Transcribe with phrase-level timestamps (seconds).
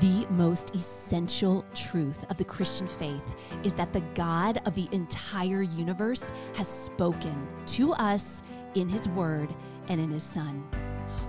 [0.00, 5.62] The most essential truth of the Christian faith is that the God of the entire
[5.62, 8.44] universe has spoken to us
[8.76, 9.52] in His Word
[9.88, 10.64] and in His Son.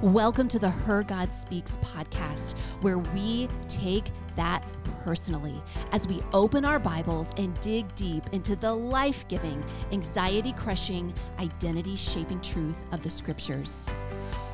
[0.03, 4.05] Welcome to the Her God Speaks podcast, where we take
[4.35, 4.63] that
[5.03, 11.11] personally as we open our Bibles and dig deep into the life giving, anxiety crushing,
[11.39, 13.87] identity shaping truth of the scriptures.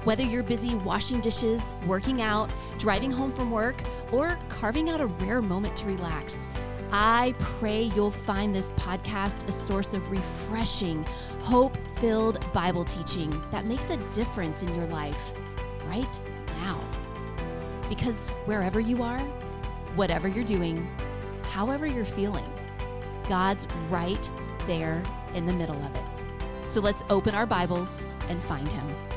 [0.06, 3.82] Whether you're busy washing dishes, working out, driving home from work,
[4.12, 6.48] or carving out a rare moment to relax,
[6.92, 11.04] I pray you'll find this podcast a source of refreshing,
[11.42, 15.32] hope filled Bible teaching that makes a difference in your life
[15.88, 16.20] right
[16.60, 16.80] now.
[17.90, 19.20] Because wherever you are,
[19.96, 20.88] whatever you're doing,
[21.50, 22.48] however you're feeling,
[23.28, 24.30] God's right
[24.68, 25.02] there
[25.34, 26.70] in the middle of it.
[26.70, 29.15] So let's open our Bibles and find Him.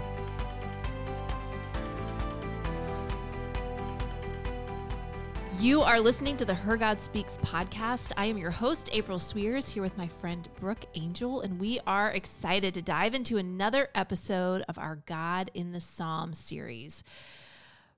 [5.60, 8.12] You are listening to the Her God Speaks podcast.
[8.16, 12.12] I am your host, April Sweers, here with my friend Brooke Angel, and we are
[12.12, 17.02] excited to dive into another episode of our God in the Psalm series.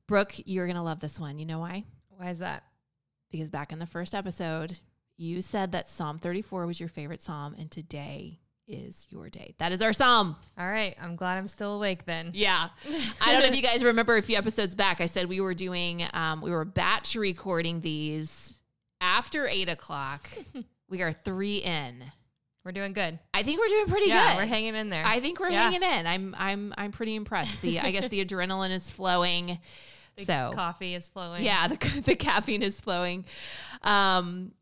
[0.07, 1.39] Brooke, you're going to love this one.
[1.39, 1.85] You know why?
[2.09, 2.63] Why is that?
[3.31, 4.79] Because back in the first episode,
[5.19, 8.41] you said that Psalm 34 was your favorite psalm, and today
[8.73, 9.55] is your day.
[9.59, 10.37] That is our psalm.
[10.59, 10.95] All right.
[11.01, 12.31] I'm glad I'm still awake then.
[12.35, 12.69] Yeah.
[13.21, 15.01] I don't know if you guys remember a few episodes back.
[15.01, 18.59] I said we were doing, um, we were batch recording these
[19.01, 20.29] after eight o'clock.
[20.89, 22.05] we are three in.
[22.65, 23.19] We're doing good.
[23.33, 24.43] I think we're doing pretty yeah, good.
[24.43, 25.05] we're hanging in there.
[25.05, 25.71] I think we're Yeah.
[25.71, 26.07] hanging in.
[26.07, 27.61] I'm, I'm, I'm pretty impressed.
[27.63, 29.59] The, I guess the adrenaline is flowing.
[30.17, 31.45] The so coffee is flowing.
[31.45, 33.25] yeah, the, the caffeine is flowing.
[33.83, 34.53] Um,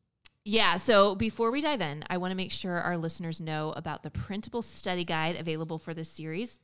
[0.49, 4.03] yeah, so before we dive in, I want to make sure our listeners know about
[4.03, 6.59] the printable study guide available for this series.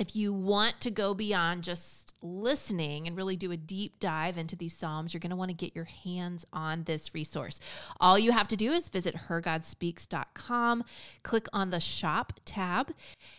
[0.00, 4.56] If you want to go beyond just listening and really do a deep dive into
[4.56, 7.60] these Psalms, you're going to want to get your hands on this resource.
[8.00, 10.84] All you have to do is visit hergodspeaks.com,
[11.22, 12.94] click on the shop tab.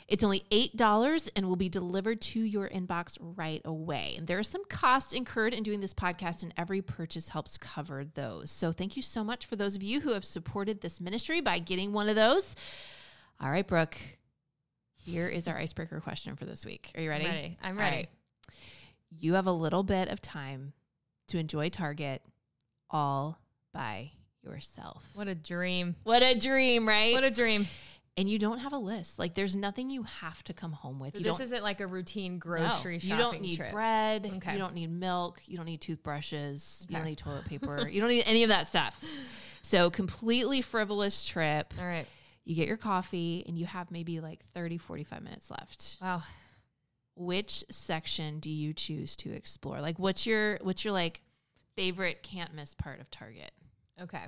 [0.08, 4.14] It's only $8 and will be delivered to your inbox right away.
[4.20, 8.06] And there is some cost incurred in doing this podcast, and every purchase helps cover
[8.14, 8.52] those.
[8.52, 11.58] So thank you so much for those of you who have supported this ministry by
[11.58, 12.56] getting one of those.
[13.40, 13.98] All right, Brooke.
[15.04, 16.92] Here is our icebreaker question for this week.
[16.96, 17.26] Are you ready?
[17.26, 17.58] I'm ready.
[17.64, 17.96] I'm ready.
[17.98, 18.10] right.
[19.20, 20.74] You have a little bit of time
[21.30, 22.22] to enjoy Target
[22.90, 23.40] all
[23.74, 24.12] by
[24.44, 25.04] yourself.
[25.16, 25.96] What a dream.
[26.04, 27.14] What a dream, right?
[27.14, 27.68] What a dream.
[28.18, 29.18] and you don't have a list.
[29.20, 31.14] Like there's nothing you have to come home with.
[31.14, 33.72] So you this isn't like a routine no, grocery shopping You don't need trip.
[33.72, 34.26] bread.
[34.38, 34.54] Okay.
[34.54, 35.42] You don't need milk.
[35.46, 36.86] You don't need toothbrushes.
[36.90, 37.88] You don't need toilet paper.
[37.92, 39.04] you don't need any of that stuff.
[39.62, 41.74] So completely frivolous trip.
[41.80, 42.06] All right.
[42.52, 45.96] You get your coffee and you have maybe like 30, 45 minutes left.
[46.02, 46.22] Wow.
[47.16, 49.80] Which section do you choose to explore?
[49.80, 51.22] Like what's your what's your like
[51.78, 53.52] favorite can't miss part of Target?
[54.02, 54.24] Okay.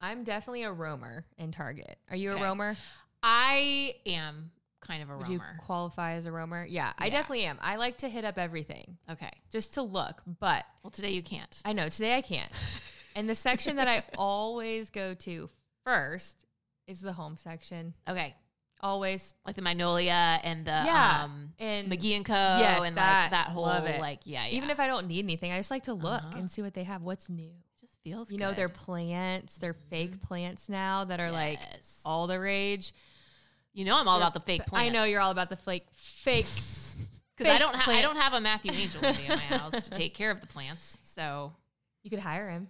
[0.00, 1.96] I'm definitely a roamer in Target.
[2.10, 2.40] Are you Okay.
[2.40, 2.76] a roamer?
[3.22, 4.50] I am
[4.80, 5.60] kind of a Would you roamer.
[5.64, 6.66] qualify as a roamer?
[6.68, 7.58] Yeah, I definitely am.
[7.62, 9.30] I like to hit up everything Okay.
[9.52, 11.56] just to look, but Well, today you can't.
[11.64, 12.50] I know today I can't.
[13.14, 15.48] and the section that I always go to
[15.84, 16.36] first
[16.88, 17.94] is the home section.
[18.08, 18.34] Okay.
[18.80, 19.34] Always.
[19.46, 21.22] Like the Magnolia and the Yeah.
[21.24, 22.32] um And McGee and Co.
[22.34, 23.22] Yes, and that.
[23.22, 24.00] like that whole Love it.
[24.00, 24.56] like yeah, yeah.
[24.56, 26.38] even if I don't need anything, I just like to look Uh-huh.
[26.38, 27.02] and see what they have.
[27.02, 27.50] What's new?
[27.50, 28.68] it just feels You know, good.
[28.70, 28.84] Mm-hmm.
[28.84, 31.60] plants, they're fake plants now that are like
[32.04, 32.92] all the rage.
[33.74, 34.88] you know I'm all They're- about the fake plants.
[34.88, 36.46] I know you're all about the fake fake.
[37.36, 40.14] because I don't ha- I don't have a Matthew Angel in my house to take
[40.14, 40.98] care of the plants.
[41.16, 41.52] So
[42.04, 42.68] You could hire him.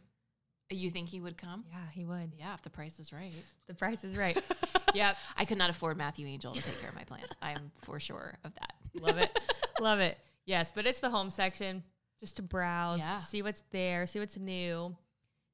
[0.76, 1.64] You think he would come?
[1.70, 2.32] Yeah, he would.
[2.38, 3.32] Yeah, if the price is right.
[3.66, 4.42] The price is right.
[4.94, 5.16] yep.
[5.36, 7.30] I could not afford Matthew Angel to take care of my plants.
[7.40, 8.74] I am for sure of that.
[9.00, 9.38] Love it.
[9.80, 10.18] Love it.
[10.44, 11.82] Yes, but it's the home section
[12.20, 13.16] just to browse, Yeah.
[13.18, 14.94] see what's there, see what's new,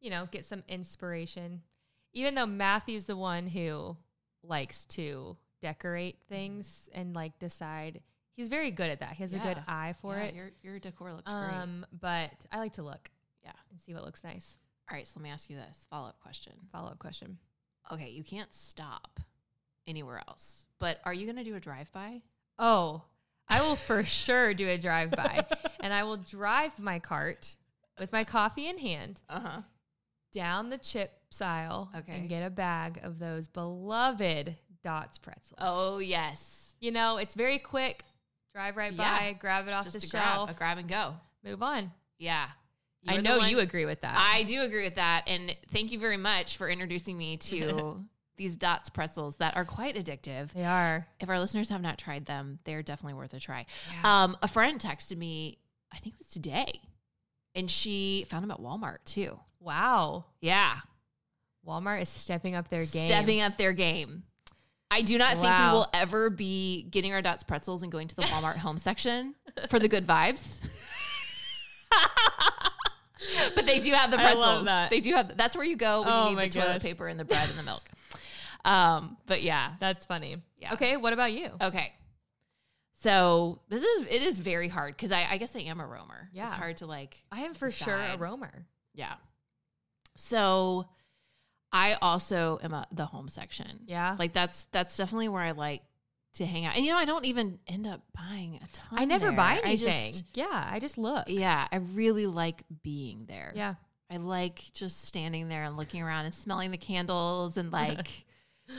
[0.00, 1.62] you know, get some inspiration.
[2.12, 3.96] Even though Matthew's the one who
[4.42, 8.00] likes to decorate things and like decide,
[8.36, 9.12] he's very good at that.
[9.14, 10.34] He has a good eye for Yeah, it.
[10.34, 11.52] Your your decor looks great.
[11.54, 13.10] Um, but I like to look
[13.42, 13.52] Yeah.
[13.70, 14.56] and see what looks nice.
[14.90, 16.52] All right, so let me ask you this follow up question.
[16.72, 17.38] Follow up question.
[17.92, 19.20] Okay, you can't stop
[19.86, 22.22] anywhere else, but are you going to do a drive by?
[22.58, 23.02] Oh,
[23.48, 25.44] I will for sure do a drive by
[25.80, 27.56] and I will drive my cart
[27.98, 29.60] with my coffee in hand Uh huh.
[30.32, 32.12] down the chips aisle Okay.
[32.12, 35.58] and get a bag of those beloved Dots pretzels.
[35.60, 38.04] Oh yes, You know, it's very quick.
[38.54, 39.18] Drive right Yeah.
[39.18, 41.14] by, grab it off just the a shelf, grab, a grab and go.
[41.44, 41.90] move on.
[42.18, 42.46] Yeah,
[43.04, 44.16] You're the know you agree with that.
[44.16, 48.04] I do agree with that, and thank you very much for introducing me to
[48.36, 50.52] these Dots pretzels that are quite addictive.
[50.52, 51.06] they are.
[51.20, 53.66] If our listeners have not tried them, they're definitely worth a try.
[54.02, 54.24] Yeah.
[54.24, 55.58] Um, a friend texted me,
[55.92, 56.80] I think it was today,
[57.54, 59.38] and she found them at Walmart too.
[59.60, 60.24] Wow.
[60.40, 60.78] Yeah,
[61.66, 63.06] Walmart is stepping up their game.
[63.06, 64.24] stepping up their game.
[64.90, 68.14] I do not think we will ever be getting our Dots pretzels and going to
[68.14, 69.34] the Walmart home section
[69.68, 70.70] for the good vibes.
[73.54, 74.44] but they do have the pretzels.
[74.44, 74.90] I love that.
[74.90, 75.36] They do have.
[75.36, 76.82] That's where you go when Oh you need the toilet gosh.
[76.82, 77.82] paper and the bread and the milk.
[78.66, 80.36] Um, but yeah, That's funny.
[80.58, 80.72] Yeah.
[80.72, 81.50] Okay, what about you?
[81.60, 81.92] Okay.
[83.02, 86.30] So this is it is very hard because I, I guess I am a roamer.
[86.32, 86.46] Yeah.
[86.46, 88.64] It's hard to like I am for sure a roamer.
[88.94, 89.16] yeah.
[90.16, 90.86] So
[91.72, 93.80] I also am a the home section.
[93.86, 94.16] Yeah.
[94.18, 95.82] Like that's that's definitely where I like
[96.34, 96.76] to hang out.
[96.76, 98.98] And you know, I don't even end up buying a ton.
[98.98, 99.36] I never there.
[99.36, 100.12] buy I anything.
[100.12, 101.24] just yeah, I just look.
[101.28, 103.52] yeah, I really like being there.
[103.54, 103.74] Yeah.
[104.10, 108.08] I like just standing there and looking around and smelling the candles and like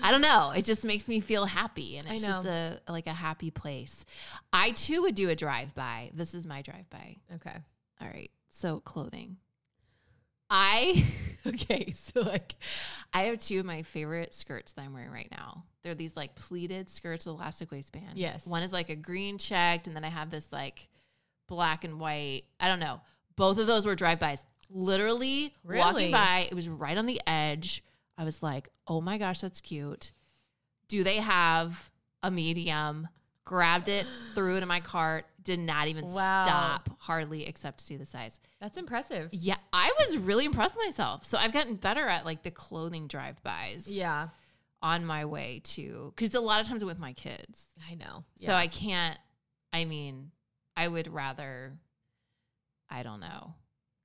[0.02, 0.52] I don't know.
[0.56, 4.06] It just makes me feel happy and I it's just a like a happy place.
[4.54, 6.12] I too would do a drive by.
[6.14, 7.18] This is my drive by.
[7.36, 7.56] Okay.
[8.02, 8.32] All right.
[8.52, 9.38] So clothing.
[10.50, 11.06] I
[11.48, 12.56] okay, so like
[13.14, 15.64] I have two of my favorite skirts that I'm wearing right now.
[15.84, 18.16] They're these like pleated skirts with elastic waistband.
[18.18, 18.46] Yes.
[18.46, 20.90] One is like a green checked, and then I have this like
[21.48, 22.44] black and white.
[22.60, 23.02] I don't know.
[23.36, 24.44] Both of those were drive-bys.
[24.70, 25.80] Literally Really?
[25.80, 27.84] walking by, it was right on the edge.
[28.18, 30.12] I was like, oh my gosh, that's cute.
[30.88, 31.92] Do they have
[32.24, 33.08] a medium?
[33.44, 36.44] Grabbed it, threw it in my cart, did not even Wow.
[36.44, 38.40] stop hardly except to see the size.
[38.60, 39.30] That's impressive.
[39.32, 41.24] Yeah, I was really impressed with myself.
[41.24, 44.30] So I've gotten better at like the clothing drive-bys Yeah.
[44.82, 47.68] on my way to because a lot of times I'm with my kids.
[47.90, 48.26] I know.
[48.44, 49.18] So I can't
[49.72, 50.32] I mean,
[50.76, 51.78] I would rather
[52.90, 53.54] I don't know,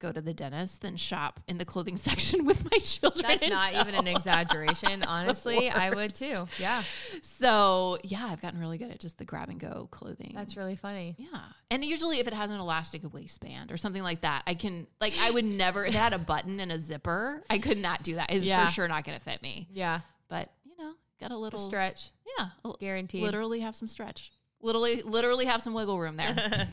[0.01, 3.25] go to the dentist than shop in the clothing section with my children.
[3.29, 5.03] That's not even an exaggeration.
[5.05, 6.35] Honestly, I would too.
[6.59, 6.83] Yeah.
[7.23, 10.33] So, yeah, I've gotten really good at just the grab and go clothing.
[10.35, 11.15] That's really funny.
[11.19, 11.41] Yeah.
[11.71, 15.15] And usually if it has an elastic waistband or something like that, I can like
[15.21, 18.17] I would never if it had a button and a zipper, I could not do
[18.17, 18.33] that.
[18.33, 18.67] It's Yeah.
[18.67, 19.69] for sure not gonna fit me.
[19.73, 20.01] Yeah.
[20.29, 22.11] But you know, got a A little stretch.
[22.39, 22.47] Yeah.
[22.65, 23.23] a- Guaranteed.
[23.23, 24.33] Literally have some stretch.
[24.63, 26.35] Literally literally have some wiggle room there.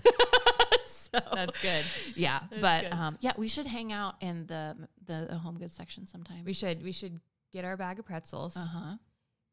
[1.14, 1.84] so That's good.
[2.16, 2.40] yeah.
[2.50, 2.94] That's but good.
[2.94, 4.76] um yeah, we should hang out in the
[5.06, 6.44] the, the home goods section sometime.
[6.46, 7.20] We should we should
[7.54, 8.96] get our bag of pretzels uh-huh.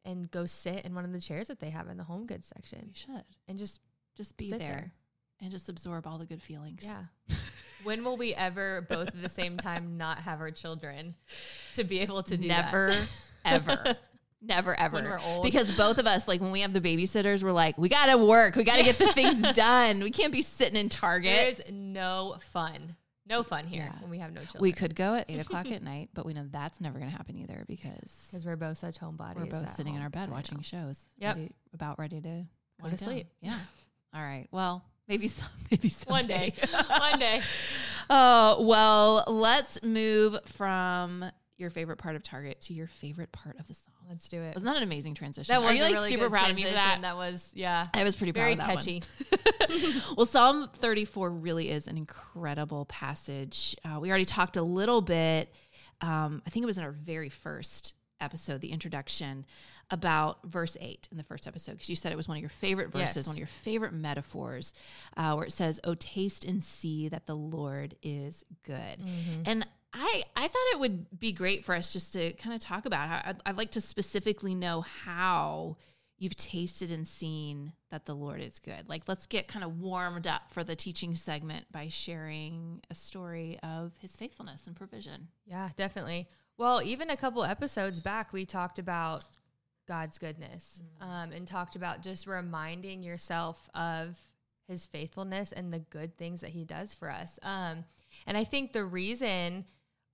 [0.04, 2.48] and go sit in one of the chairs that they have in the home goods
[2.54, 3.24] section We should.
[3.48, 3.80] and just
[4.16, 4.92] Just be there, there.
[5.40, 6.82] and just absorb all the good feelings.
[6.84, 7.02] Yeah.
[7.84, 11.14] when will we ever both at the same time not have our children
[11.74, 12.72] to be able to do that?
[12.72, 12.92] Never,
[13.44, 13.96] ever.
[14.46, 14.96] Never ever.
[14.96, 15.42] When we're old.
[15.42, 18.56] Because both of us, like when we have the babysitters, we're like, we gotta work.
[18.56, 20.02] We gotta get the things done.
[20.02, 21.34] We can't be sitting in Target.
[21.36, 22.96] There is no fun.
[23.26, 23.98] No fun here Yeah.
[24.02, 24.60] when we have no children.
[24.60, 27.36] We could go at eight o'clock at night, but we know that's never gonna happen
[27.38, 29.36] either because because we're both such homebodies.
[29.36, 31.00] we're both sitting in our bed watching shows.
[31.18, 31.36] Yep.
[31.36, 32.44] ready- about ready to
[32.82, 33.28] Go to sleep.
[33.40, 33.58] Yeah.
[34.14, 34.46] All right.
[34.50, 36.50] Well, maybe some, maybe One someday.
[36.50, 36.68] day.
[36.98, 37.40] One day.
[38.10, 41.24] Oh, well, let's move from
[41.56, 43.93] your favorite part of Target to your favorite part of the song.
[44.08, 44.54] Let's do it.
[44.54, 45.52] Wasn't that an amazing transition?
[45.52, 46.98] That was Are you like really super proud of me for that?
[47.02, 47.86] That was yeah.
[47.94, 49.00] I was pretty Very proud of that one.
[49.80, 50.00] catchy.
[50.16, 53.76] well, Psalm 34 really is an incredible passage.
[53.84, 55.52] Uh, we already talked a little bit,
[56.00, 59.44] um, I think it was in our very first episode, the introduction,
[59.90, 62.50] about verse 8 in the first episode, because you said it was one of your
[62.50, 63.26] favorite verses, Yes.
[63.26, 64.72] one of your favorite metaphors,
[65.16, 68.76] uh, where it says, Oh, taste and see that the Lord is good.
[69.00, 69.42] Mm-hmm.
[69.46, 72.84] And I, I thought it would be great for us just to kind of talk
[72.84, 75.76] about how I'd, I'd like to specifically know how
[76.18, 78.88] you've tasted and seen that the Lord is good.
[78.88, 83.58] Like, let's get kind of warmed up for the teaching segment by sharing a story
[83.62, 85.28] of his faithfulness and provision.
[85.46, 86.28] Yeah, definitely.
[86.56, 89.24] Well, even a couple episodes back, we talked about
[89.86, 94.16] God's goodness um, and talked about just reminding yourself of
[94.66, 97.38] his faithfulness and the good things that he does for us.
[97.42, 97.84] Um,
[98.26, 99.64] and I think the reason,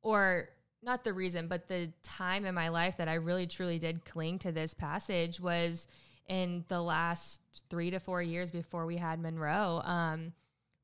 [0.02, 0.48] or
[0.82, 4.38] not the reason, but the time in my life that I really truly did cling
[4.40, 5.86] to this passage was
[6.28, 9.82] in the last three to four years before we had Monroe.
[9.84, 10.32] Um,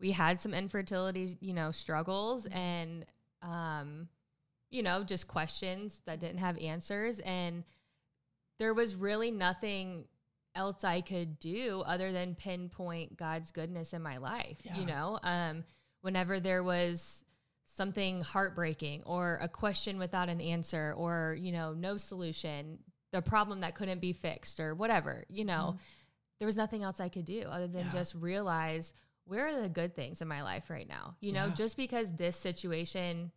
[0.00, 3.06] we had some infertility, you know, struggles and,
[3.42, 4.08] um,
[4.70, 7.20] you know, just questions that didn't have answers.
[7.20, 7.64] And
[8.58, 10.04] there was really nothing
[10.54, 14.56] else I could do other than pinpoint God's goodness in my life.
[14.62, 14.78] Yeah.
[14.78, 15.64] You know, um,
[16.00, 17.24] whenever there was
[17.76, 22.78] something heartbreaking or a question without an answer or, you know, no solution,
[23.12, 25.76] the problem that couldn't be fixed or whatever, you know,
[26.38, 27.92] there was nothing else I could do other than Yeah.
[27.92, 28.92] just realize
[29.24, 31.16] where are the good things in my life right now?
[31.20, 31.54] You know, Yeah.
[31.54, 33.32] just because this situation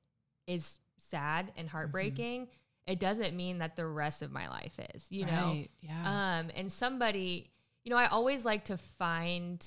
[0.47, 2.47] is sad and heartbreaking,
[2.87, 5.63] it doesn't mean that the rest of my life is, you know?
[5.81, 6.39] Yeah.
[6.39, 7.51] Um, and somebody,
[7.83, 9.65] you know, I always like to find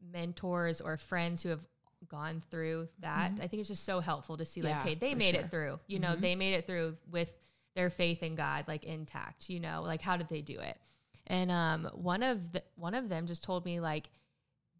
[0.00, 1.64] mentors or friends who have
[2.10, 3.40] gone through that, Mhm.
[3.42, 5.44] I think it's just so helpful to see like, Yeah, okay, they made sure.
[5.44, 5.80] it through.
[5.86, 6.20] You know, Mhm.
[6.20, 7.32] they made it through with
[7.74, 9.48] their faith in God like intact.
[9.48, 10.76] You know, like how did they do it?
[11.26, 14.10] And um, one of the one of them just told me like,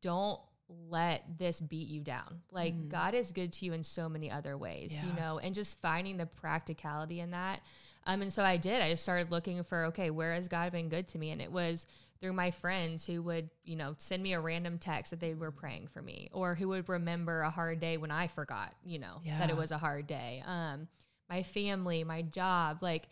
[0.02, 0.40] don't
[0.88, 2.42] let this beat you down.
[2.50, 2.88] Like Mm.
[2.88, 6.16] God is good to you in so many other ways, you know, and just finding
[6.16, 7.60] the practicality in that.
[8.06, 8.80] Um, and so I did.
[8.80, 11.30] I just started looking for okay, where has God been good to me?
[11.30, 11.86] And it was
[12.20, 15.50] through my friends who would, you know, send me a random text that they were
[15.50, 19.20] praying for me, or who would remember a hard day when I forgot, you know,
[19.38, 20.42] that it was a hard day.
[20.46, 20.88] Um,
[21.28, 23.08] my family, my job, like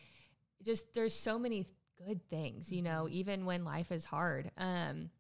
[0.62, 1.66] just there's so many
[2.06, 4.50] good things, you know, even when life is hard.
[4.58, 5.10] Um,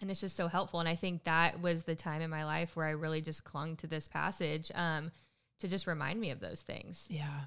[0.00, 0.80] and it's just so helpful.
[0.80, 3.76] And I think that was the time in my life where I really just clung
[3.76, 5.10] to this passage um,
[5.60, 7.06] to just remind me of those things.
[7.10, 7.40] Yeah.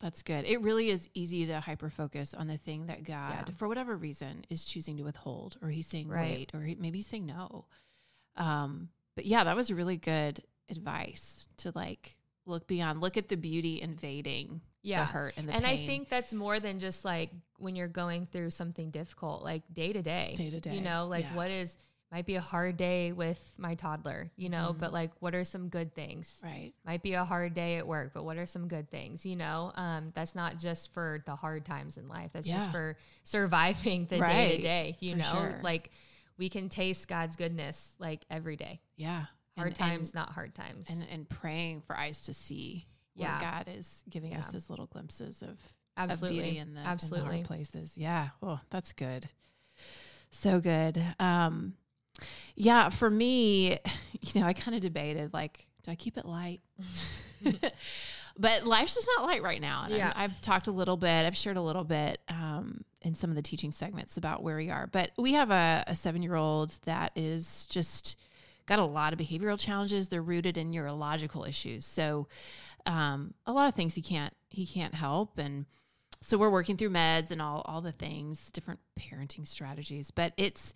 [0.00, 0.44] That's good.
[0.44, 3.54] It really is easy to hyper focus on the thing that God, Yeah.
[3.56, 6.30] for whatever reason, is choosing to withhold, or He's saying Right.
[6.30, 7.64] wait, or he, maybe He's saying no.
[8.36, 13.36] Um, but yeah, that was really good advice to like look beyond, look at the
[13.36, 17.74] beauty invading the hurt and the and I think that's more than just like when
[17.76, 20.34] you're going through something difficult, like day to day.
[20.38, 21.34] Day to day, You know, like yeah.
[21.34, 21.76] what is
[22.10, 24.78] might be a hard day with my toddler, you know, Mhm.
[24.80, 26.40] but like what are some good things?
[26.42, 26.72] right.
[26.84, 29.26] Might be a hard day at work, but what are some good things?
[29.26, 32.30] You know, um, that's not just for the hard times in life.
[32.32, 34.96] That's just for surviving the day to day.
[35.00, 35.60] You for know, sure.
[35.62, 35.90] like
[36.38, 38.80] we can taste God's goodness like every day.
[38.96, 39.26] Yeah.
[39.56, 40.88] Hard And- times, and, not hard times.
[40.88, 42.86] and and praying for eyes to see
[43.16, 43.40] Yeah.
[43.40, 44.52] God is giving us Yeah.
[44.52, 45.58] those little glimpses of
[45.96, 47.34] absolutely, of beauty in the, in the absolutely.
[47.38, 47.96] hard places.
[47.98, 48.30] Yeah.
[48.40, 49.28] Oh, that's good.
[50.30, 51.02] So good.
[51.18, 51.76] Um,
[52.56, 53.78] yeah, for me,
[54.20, 56.60] you know, I kind of debated like, do I keep it light?
[58.38, 59.84] but life's just not light right now.
[59.84, 60.12] And Yeah.
[60.14, 63.42] I've talked a little bit, I've shared a little bit um, in some of the
[63.42, 64.86] teaching segments about where we are.
[64.86, 68.16] But we have a, a seven year old that is just
[68.66, 70.08] got a lot of behavioral challenges.
[70.08, 71.84] They're rooted in neurological issues.
[71.86, 72.28] So
[72.86, 75.66] um, a lot of things he can't he can't help and
[76.22, 80.72] so we're working through meds and all all the things different parenting strategies but it's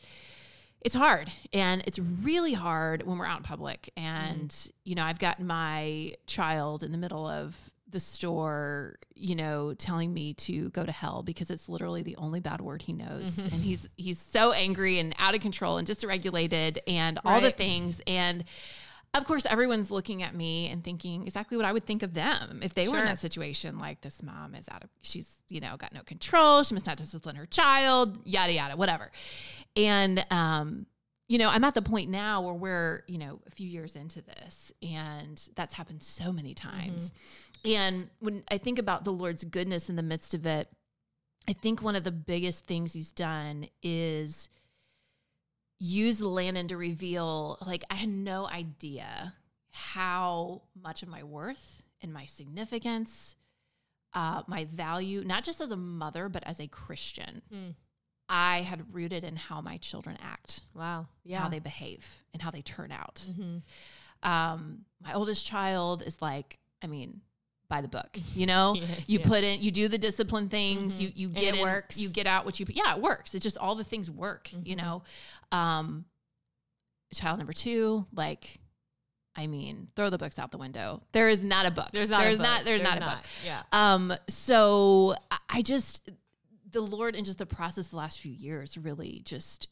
[0.85, 3.91] it's hard and it's really hard when we're out in public.
[3.97, 4.73] And mm.
[4.85, 7.57] you know i've got my child in the middle of
[7.89, 12.41] the store you know telling me to go to hell because it's literally the only
[12.41, 13.31] bad word he knows.
[13.33, 13.55] Mm-hmm.
[13.55, 18.01] And he's he's so angry and out of control and dysregulated and all the things.
[18.07, 18.45] And
[19.15, 22.61] of course everyone's looking at me and thinking exactly what i would think of them
[22.63, 25.77] if they were in that situation like this mom is out of she's you know
[25.77, 29.11] got no control she must not discipline her child yada yada whatever.
[29.77, 30.87] And um
[31.29, 34.23] you know i'm at the point now where we're you know a few years into
[34.23, 37.13] this and that's happened so many times.
[37.65, 40.69] And when i think about the lord's goodness in the midst of it
[41.49, 44.49] i think one of the biggest things he's done is
[45.85, 49.35] use landon to reveal like i had no idea
[49.71, 53.35] how much of my worth and my significance
[54.15, 57.75] uh, my value not just as a mother but as a christian Mm.
[58.29, 61.07] i had rooted in how my children act Wow.
[61.25, 61.41] Yeah.
[61.43, 63.59] how they behave and how they turn out hmm
[64.23, 67.23] um my oldest child is like i mean
[67.73, 69.27] by the book you know Yes, you yeah.
[69.27, 71.01] put in you do the discipline things Mhm.
[71.01, 71.97] you you And get it in, works.
[71.99, 74.77] you get out what you yeah it works it's just all the things work you
[74.77, 74.83] Mhm.
[74.83, 75.03] know
[75.53, 76.05] um
[77.15, 78.61] child number two like
[79.37, 82.21] i mean throw the books out the window there is not a book There's not.
[82.21, 83.63] there's not there's, not a book Yeah.
[83.73, 86.11] um so I- i just
[86.71, 89.69] the lord in just the process the last few years really just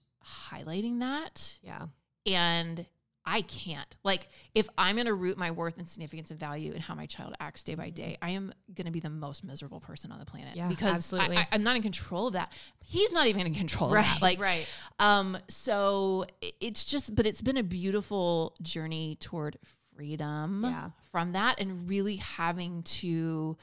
[0.50, 1.86] highlighting that Yeah.
[2.26, 2.86] and
[3.32, 3.96] I can't.
[4.02, 7.06] Like, if I'm going to root my worth and significance and value in how my
[7.06, 10.18] child acts day by day, I am going to be the most miserable person on
[10.18, 10.50] the planet.
[10.50, 10.58] Mm-hmm.
[10.58, 11.36] Yeah, because absolutely.
[11.36, 12.52] I, am not in control of that.
[12.82, 14.04] He's not even in control of Right.
[14.04, 14.20] that.
[14.20, 14.66] Like, right.
[14.98, 16.26] um, so
[16.60, 19.58] it's just, but it's been a beautiful journey toward
[19.94, 20.90] freedom Yeah.
[21.12, 23.56] from that and really having to,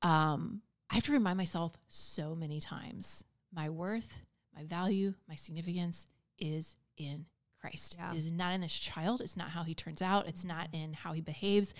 [0.00, 4.22] um, I have to remind myself so many times my worth,
[4.56, 6.06] my value, my significance
[6.38, 7.26] is in
[7.64, 7.96] Christ.
[7.98, 8.12] Yeah.
[8.12, 9.20] It is not in this child.
[9.22, 10.26] It's not how he turns out.
[10.28, 11.72] It's not in how he behaves.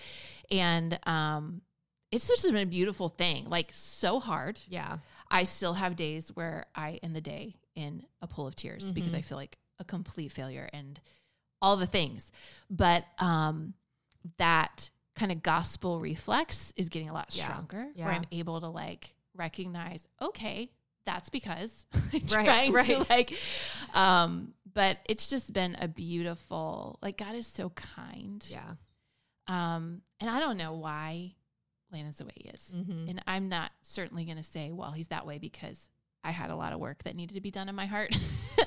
[0.49, 1.61] And, um,
[2.11, 4.59] it's just been a beautiful thing, like so hard.
[4.67, 4.97] Yeah.
[5.29, 9.11] I still have days where I end the day in a pool of tears because
[9.11, 9.17] Mhm.
[9.17, 10.99] I feel like a complete failure and
[11.61, 12.31] all the things.
[12.69, 13.73] But um,
[14.37, 17.45] that kind of gospel reflex is getting a lot Yeah.
[17.45, 18.05] stronger Yeah.
[18.05, 20.71] where I'm able to like recognize, okay,
[21.05, 23.09] that's because I'm Right, trying to right.
[23.09, 23.33] like,
[23.93, 28.45] um, but it's just been a beautiful, like God is so kind.
[28.49, 28.73] Yeah.
[29.47, 31.33] Um, and I don't know why
[31.91, 32.71] Landon's the way he is.
[32.75, 33.09] Mm-hmm.
[33.09, 35.89] And I'm not certainly going to say, well, he's that way because
[36.23, 38.15] I had a lot of work that needed to be done in my heart.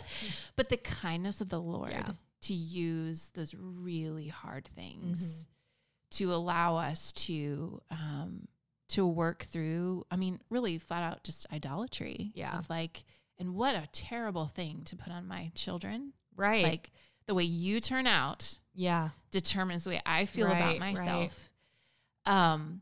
[0.57, 2.13] but the kindness of the Lord Yeah.
[2.43, 5.47] to use those really hard things
[6.13, 8.47] to allow us to um,
[8.89, 10.05] to work through.
[10.11, 12.33] I mean, really flat out just idolatry.
[12.35, 12.59] Yeah.
[12.59, 13.05] Of like,
[13.39, 16.13] and what a terrible thing to put on my children.
[16.37, 16.63] Right.
[16.65, 16.91] Like
[17.27, 19.11] the way you turn out yeah.
[19.31, 20.95] determines the way I feel Right, about right.
[20.95, 21.51] myself.
[22.27, 22.81] Um,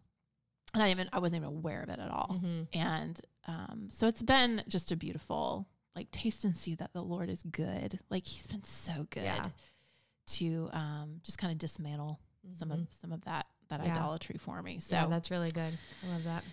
[0.74, 2.38] and I even I wasn't even aware of it at all.
[2.40, 7.02] hmm And um, so it's been just a beautiful like taste and see that the
[7.02, 7.98] Lord is good.
[8.10, 9.46] Like He's been so good Yeah.
[10.28, 12.20] to um, just kind of dismantle
[12.58, 13.92] some of some of that that Yeah.
[13.92, 14.78] idolatry for me.
[14.80, 15.76] So yeah, that's really good.
[16.06, 16.44] I love that.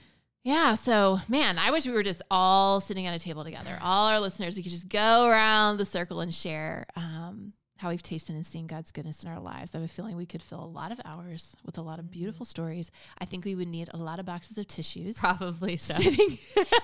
[0.43, 3.77] yeah, so man, I wish we were just all sitting at a table together.
[3.81, 8.03] All our listeners, we could just go around the circle and share um, how we've
[8.03, 9.71] tasted and seen God's goodness in our lives.
[9.73, 12.09] I have a feeling we could fill a lot of hours with a lot of
[12.11, 12.89] beautiful stories.
[13.19, 15.17] I think we would need a lot of boxes of tissues.
[15.17, 15.95] Probably so.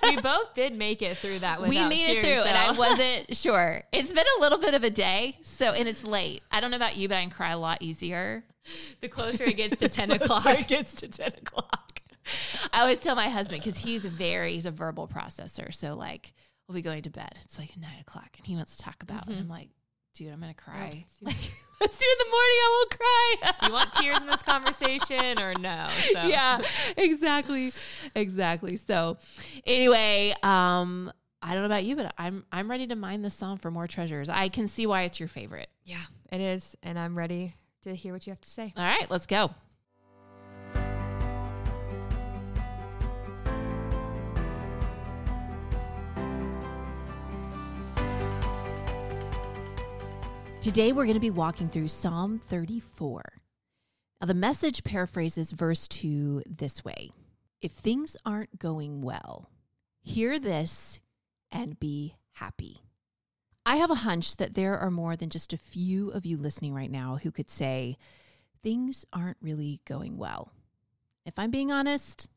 [0.02, 1.62] We both did make it through that.
[1.62, 3.82] we made it tears, through, and I wasn't sure.
[3.92, 6.42] It's been a little bit of a day, so and it's late.
[6.50, 8.42] I don't know about you, but I can cry a lot easier
[9.00, 10.60] the closer it gets to ten closer o'clock.
[10.60, 12.00] it gets to 10 o'clock.
[12.72, 15.72] I always tell my husband because he's a very he's a verbal processor.
[15.74, 16.32] So like
[16.68, 17.32] we'll be going to bed.
[17.44, 19.68] It's like nine o'clock and he wants to talk about and I'm like,
[20.14, 21.04] dude, I'm gonna cry.
[21.04, 21.36] Oh, like,
[21.80, 23.52] let's do it in the morning, I won't cry.
[23.60, 25.88] Do you want tears in this conversation or no?
[26.12, 26.22] So.
[26.26, 26.60] yeah,
[26.96, 27.72] exactly.
[28.14, 28.76] Exactly.
[28.76, 29.18] So
[29.66, 31.12] anyway, um,
[31.42, 33.86] I don't know about you, but I'm I'm ready to mine this song for more
[33.86, 34.28] treasures.
[34.28, 35.70] I can see why it's your favorite.
[35.84, 38.72] Yeah, it is, and I'm ready to hear what you have to say.
[38.76, 39.50] All right, let's go.
[50.60, 53.22] Today we're going to be walking through Psalm 34.
[54.20, 57.12] Now, the message paraphrases verse 2 this way
[57.62, 59.48] If things aren't going well,
[60.02, 61.00] hear this
[61.50, 62.82] and be happy.
[63.70, 66.74] I have a hunch that there are more than just a few of you listening
[66.74, 67.96] right now who could say,
[68.64, 70.50] things aren't really going well.
[71.24, 72.28] If I'm being honest,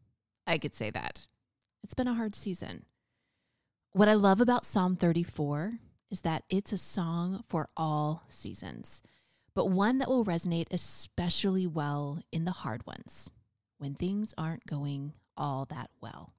[0.45, 1.25] I could say that.
[1.83, 2.85] It's been a hard season.
[3.93, 5.79] What I love about Psalm 34
[6.11, 9.01] is that it's a song for all seasons,
[9.55, 13.31] but one that will resonate especially well in the hard ones
[13.79, 16.35] when things aren't going all that well.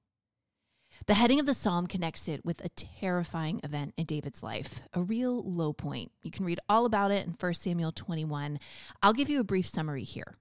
[1.07, 5.03] The heading of the psalm connects it with a terrifying event in David's life, a
[5.03, 6.11] real low point.
[6.23, 8.59] You can read all about it in 1 Samuel 21.
[9.03, 10.33] I'll give you a brief summary here.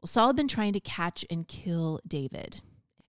[0.00, 2.62] Well, Saul had been trying to catch and kill David.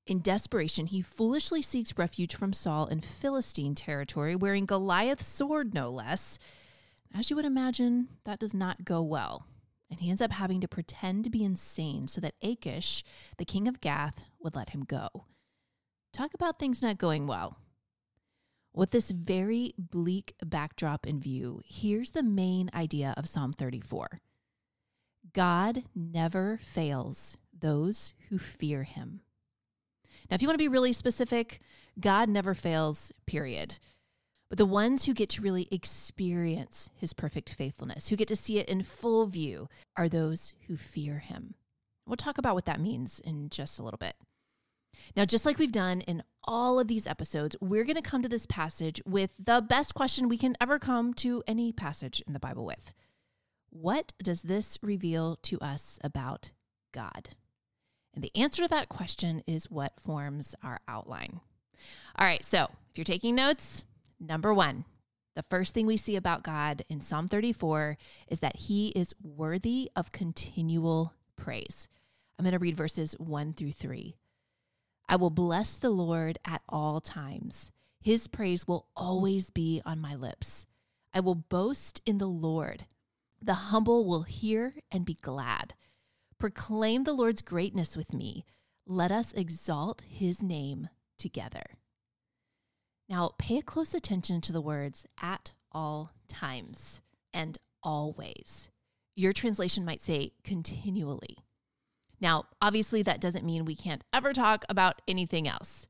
[0.06, 5.90] In desperation, he foolishly seeks refuge from Saul in Philistine territory, wearing Goliath's sword, no
[5.90, 6.38] less.
[7.14, 9.48] As you would imagine, that does not go well.
[9.90, 13.04] And he ends up having to pretend to be insane so that Achish,
[13.38, 15.26] the king of Gath, would let him go.
[16.14, 17.58] Talk about things not going well.
[18.74, 24.20] With this very bleak backdrop in view, here's the main idea of Psalm 34
[25.34, 29.22] God never fails those who fear him.
[30.30, 31.60] Now, if you want to be really specific,
[32.00, 33.78] God never fails, period.
[34.50, 38.60] But the ones who get to really experience his perfect faithfulness, who get to see
[38.60, 41.54] it in full view, are those who fear him.
[42.06, 44.16] We'll talk about what that means in just a little bit.
[45.16, 48.30] Now, just like we've done in all of these episodes, we're going to come to
[48.30, 52.40] this passage with the best question we can ever come to any passage in the
[52.40, 52.94] Bible with
[53.70, 56.52] What does this reveal to us about
[56.92, 57.30] God?
[58.14, 61.40] And the answer to that question is what forms our outline.
[62.18, 63.86] All right, so if you're taking notes,
[64.20, 64.86] number one,
[65.36, 69.90] the first thing we see about God in Psalm 34 is that he is worthy
[69.96, 71.88] of continual praise.
[72.38, 74.18] I'm going to read verses one through three.
[75.08, 77.72] I will bless the Lord at all times.
[78.00, 80.66] His praise will always be on my lips.
[81.14, 82.86] I will boast in the Lord.
[83.42, 85.74] The humble will hear and be glad.
[86.40, 88.46] Proclaim the Lord's greatness with me.
[88.88, 91.78] Let us exalt his name together.
[93.08, 97.02] Now, pay close attention to the words at all times
[97.34, 98.70] and always.
[99.16, 101.38] Your translation might say continually.
[102.22, 105.88] Now, obviously, that doesn't mean we can't ever talk about anything else.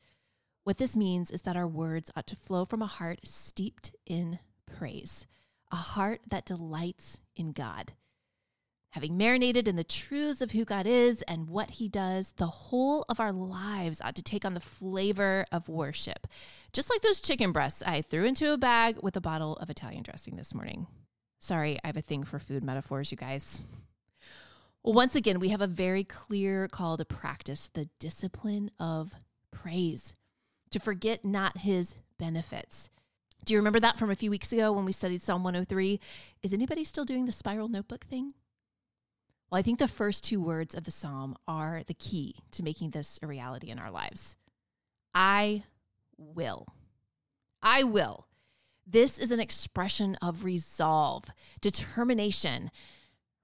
[0.63, 4.39] What this means is that our words ought to flow from a heart steeped in
[4.65, 5.27] praise,
[5.71, 7.93] a heart that delights in God.
[8.91, 13.05] Having marinated in the truths of who God is and what he does, the whole
[13.07, 16.27] of our lives ought to take on the flavor of worship.
[16.73, 20.03] Just like those chicken breasts I threw into a bag with a bottle of Italian
[20.03, 20.87] dressing this morning.
[21.39, 23.65] Sorry, I have a thing for food metaphors, you guys.
[24.83, 29.13] Once again, we have a very clear call to practice the discipline of
[29.51, 30.15] praise,
[30.71, 32.89] to forget not his benefits,
[33.43, 35.99] Do you remember that from a few weeks ago when we studied Psalm 103?
[36.43, 38.33] Is anybody still doing the spiral notebook thing?
[39.49, 42.91] Well, I think the first two words of the psalm are the key to making
[42.91, 44.37] this a reality in our lives.
[45.13, 45.63] I
[46.17, 46.67] will.
[47.63, 48.27] I will.
[48.85, 51.25] This is an expression of resolve,
[51.59, 52.69] determination,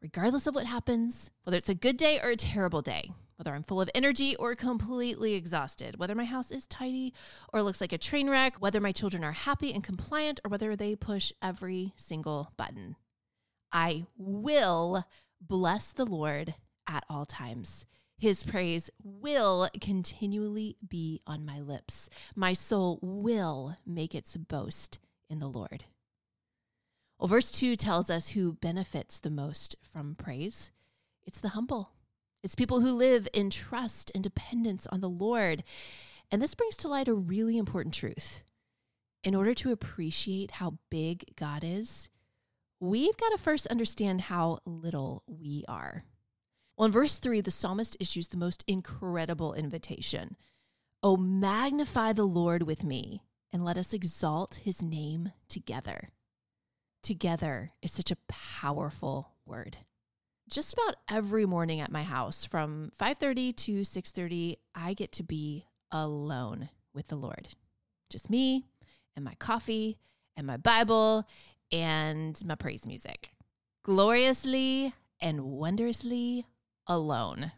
[0.02, 3.64] regardless of what happens, whether it's a good day or a terrible day, whether I'm
[3.64, 7.14] full of energy or completely exhausted, whether my house is tidy
[7.54, 10.76] or looks like a train wreck, whether my children are happy and compliant or whether
[10.76, 12.96] they push every single button.
[13.72, 15.06] I will
[15.42, 16.56] bless the Lord
[16.88, 17.86] at all times.
[18.18, 22.10] His praise will continually be on my lips.
[22.36, 24.98] My soul will make its boast
[25.30, 25.86] in the Lord.
[27.20, 30.72] Well, verse 2 tells us who benefits the most from praise
[31.26, 31.92] it's the humble,
[32.42, 35.64] it's people who live in trust and dependence on the Lord.
[36.32, 38.44] And this brings to light a really important truth.
[39.24, 42.08] In order to appreciate how big God is,
[42.80, 46.04] we've got to first understand how little we are.
[46.78, 50.38] Well, in verse 3, the psalmist issues the most incredible invitation
[51.04, 56.10] Oh, magnify the Lord with me, and let us exalt his name together.
[57.08, 59.78] Together is such a powerful word.
[60.50, 65.68] Just about every morning at my house from 5:30 to 6:30, I get to be
[65.90, 67.56] alone with the Lord.
[68.10, 68.66] Just me
[69.16, 70.00] and my coffee
[70.36, 71.26] and my Bible
[71.72, 73.32] and my praise music.
[73.84, 76.46] Gloriously and wondrously
[76.88, 77.54] alone.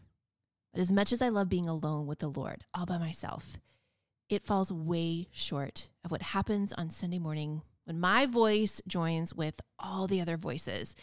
[0.72, 3.56] But as much as I love being alone with the Lord, all by myself,
[4.28, 9.60] it falls way short of what happens on Sunday morning when my voice joins with
[9.76, 10.94] all the other voices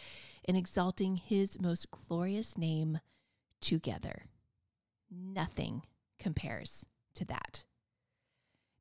[0.45, 3.02] in exalting his most glorious name
[3.60, 4.28] together.
[5.12, 5.82] Nothing
[6.17, 7.65] compares to that.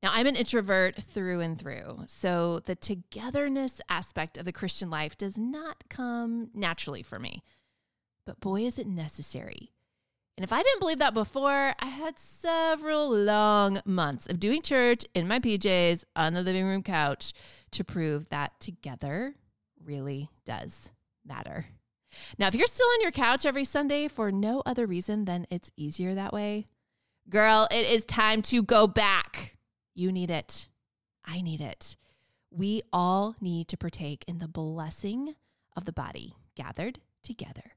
[0.04, 5.18] Now, I'm an introvert through and through, so the togetherness aspect of the Christian life
[5.18, 7.42] does not come naturally for me.
[8.24, 9.72] But boy, is it necessary.
[10.36, 15.06] And if I didn't believe that before, I had several long months of doing church
[15.14, 17.32] in my PJs on the living room couch
[17.70, 19.34] to prove that together
[19.82, 20.90] really does
[21.24, 21.66] matter.
[22.38, 25.70] Now, if you're still on your couch every Sunday for no other reason than it's
[25.76, 26.66] easier that way,
[27.30, 29.56] girl, it is time to go back.
[29.94, 30.68] You need it.
[31.24, 31.96] I need it.
[32.50, 35.34] We all need to partake in the blessing
[35.74, 37.75] of the body gathered together.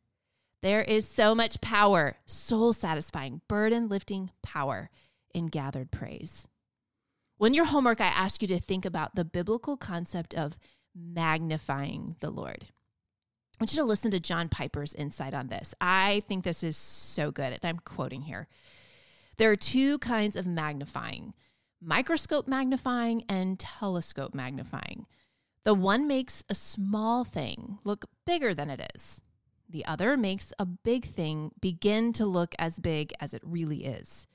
[0.62, 4.90] There is so much power, soul satisfying, burden lifting power
[5.34, 6.48] in gathered praise.
[7.38, 10.58] When your homework, I ask you to think about the biblical concept of
[10.94, 12.66] magnifying the Lord.
[13.60, 15.74] I want you to listen to John Piper's insight on this.
[15.80, 18.48] I think this is so good, and I'm quoting here.
[19.38, 21.34] There are two kinds of magnifying
[21.82, 25.06] microscope magnifying and telescope magnifying.
[25.64, 29.22] The one makes a small thing look bigger than it is.
[29.70, 34.26] The other makes a big thing begin to look as big as it really is.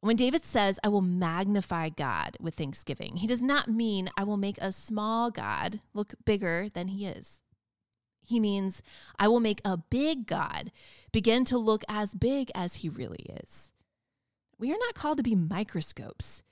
[0.00, 4.36] When David says, I will magnify God with thanksgiving, he does not mean I will
[4.36, 7.40] make a small God look bigger than he is.
[8.22, 8.82] He means
[9.18, 10.70] I will make a big God
[11.10, 13.72] begin to look as big as he really is.
[14.58, 16.42] We are not called to be microscopes.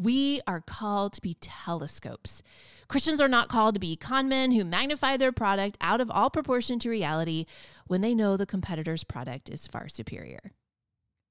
[0.00, 2.42] We are called to be telescopes.
[2.88, 6.78] Christians are not called to be conmen who magnify their product out of all proportion
[6.78, 7.44] to reality
[7.86, 10.52] when they know the competitor's product is far superior.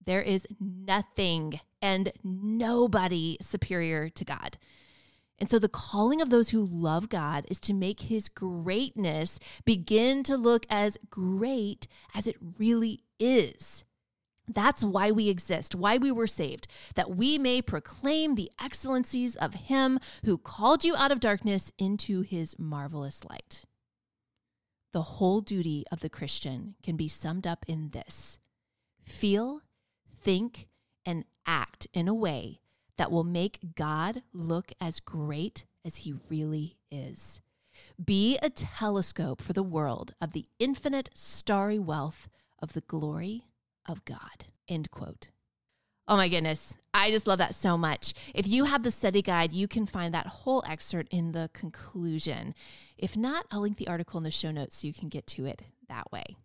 [0.06, 4.58] There is nothing and nobody superior to God.
[5.40, 10.22] And so the calling of those who love God is to make his greatness begin
[10.24, 13.84] to look as great as it really is.
[14.52, 19.54] That's why we exist, why we were saved, that we may proclaim the excellencies of
[19.54, 23.64] Him who called you out of darkness into His marvelous light.
[24.92, 28.40] The whole duty of the Christian can be summed up in this
[29.04, 29.62] feel,
[30.20, 30.68] think,
[31.06, 32.60] and act in a way
[32.98, 37.40] that will make God look as great as He really is.
[38.04, 42.28] Be a telescope for the world of the infinite starry wealth
[42.62, 43.46] of the glory
[43.90, 44.46] of God.
[44.68, 45.30] End quote.
[46.08, 46.76] Oh my goodness.
[46.94, 48.14] I just love that so much.
[48.34, 52.56] If you have the study guide, you can find that whole excerpt in the conclusion.
[52.98, 55.46] If not, I'll link the article in the show notes so you can get to
[55.46, 56.38] it that way.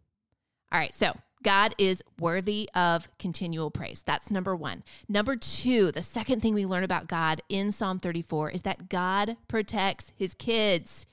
[0.70, 4.02] All right, so God is worthy of continual praise.
[4.04, 4.82] That's number one.
[5.08, 9.36] Number two, the second thing we learn about God in Psalm 34 is that God
[9.48, 11.06] protects his kids.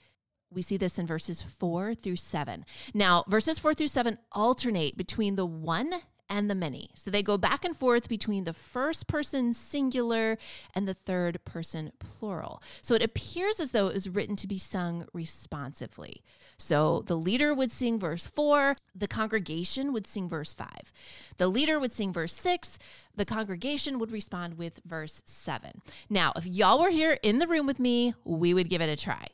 [0.54, 2.66] We see this in verses four through seven.
[2.94, 5.94] Now, verses four through seven alternate between the one
[6.32, 6.90] and the many.
[6.96, 10.38] So they go back and forth between the first person singular
[10.74, 12.64] and the third person plural.
[12.82, 16.24] So it appears as though it was written to be sung responsively.
[16.58, 20.94] So the leader would sing verse 4, the congregation would sing verse 5.
[21.38, 22.80] The leader would sing verse 6,
[23.14, 25.82] the congregation would respond with verse 7.
[26.10, 28.96] Now, if y'all were here in the room with me, we would give it a
[28.96, 29.28] try.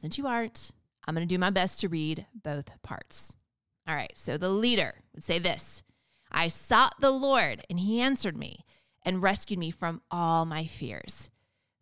[0.00, 0.72] Since you aren't,
[1.06, 3.36] I'm going to do my best to read both parts.
[3.86, 5.84] All right, so the leader would say this
[6.34, 8.64] I sought the Lord, and he answered me
[9.02, 11.30] and rescued me from all my fears.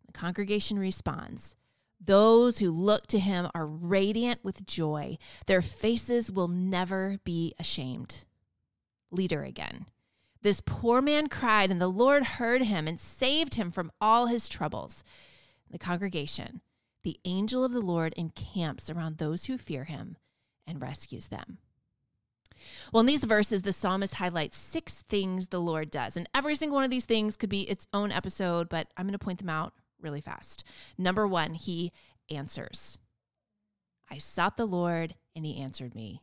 [0.05, 1.55] The congregation responds
[1.99, 8.25] Those who look to him are radiant with joy, their faces will never be ashamed.
[9.09, 9.87] Leader again.
[10.43, 14.47] This poor man cried, and the Lord heard him and saved him from all his
[14.47, 15.03] troubles.
[15.71, 16.61] The congregation,
[17.01, 20.17] the angel of the Lord encamps around those who fear him
[20.67, 21.57] and rescues them.
[22.91, 26.17] Well, in these verses, the psalmist highlights six things the Lord does.
[26.17, 29.13] And every single one of these things could be its own episode, but I'm going
[29.13, 30.63] to point them out really fast.
[30.97, 31.91] Number one, he
[32.29, 32.99] answers.
[34.09, 36.21] I sought the Lord and he answered me.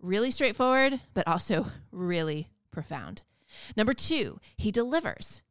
[0.00, 3.22] Really straightforward, but also really profound.
[3.76, 5.42] Number two, he delivers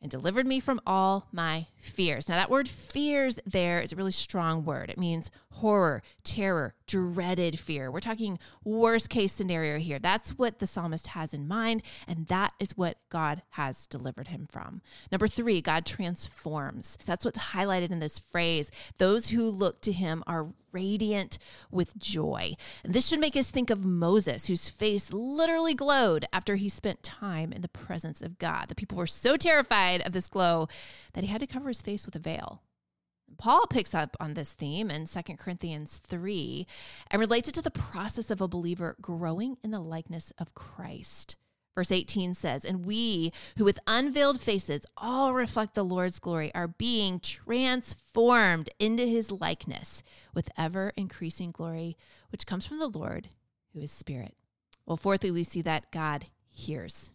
[0.00, 2.28] and delivered me from all my fears.
[2.28, 4.90] Now, that word fears there is a really strong word.
[4.90, 7.90] It means horror, terror, dreaded fear.
[7.90, 9.98] We're talking worst case scenario here.
[9.98, 14.46] That's what the psalmist has in mind, and that is what God has delivered him
[14.50, 14.82] from.
[15.10, 16.98] Number three, God transforms.
[17.06, 18.70] That's what's highlighted in this phrase.
[18.98, 21.38] Those who look to him are radiant
[21.70, 22.52] with joy.
[22.84, 27.02] And this should make us think of Moses, whose face literally glowed after he spent
[27.02, 28.68] time in the presence of God.
[28.68, 30.68] The people were so terrified of this glow
[31.14, 32.60] that he had to cover his face with a veil.
[33.38, 36.66] Paul picks up on this theme in 2 Corinthians 3
[37.10, 41.36] and relates it to the process of a believer growing in the likeness of Christ.
[41.74, 46.68] Verse 18 says, And we who with unveiled faces all reflect the Lord's glory are
[46.68, 51.96] being transformed into his likeness with ever increasing glory,
[52.30, 53.28] which comes from the Lord
[53.74, 54.34] who is Spirit.
[54.86, 57.12] Well, fourthly, we see that God hears.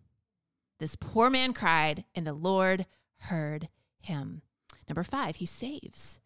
[0.77, 2.85] This poor man cried, and the Lord
[3.17, 3.69] heard
[3.99, 4.43] him.
[4.91, 6.19] Number five, he saves.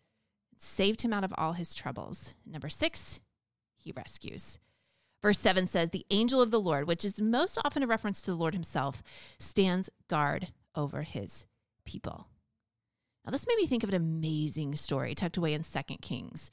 [0.58, 2.34] Saved him out of all his troubles.
[2.48, 3.22] Number six,
[3.78, 4.58] he rescues.
[5.22, 8.32] Verse 7 says, The angel of the Lord, which is most often a reference to
[8.32, 9.04] the Lord himself,
[9.38, 11.46] stands guard over his
[11.86, 12.26] people.
[13.24, 16.50] Now, this made me think of an amazing story tucked away in Second Kings.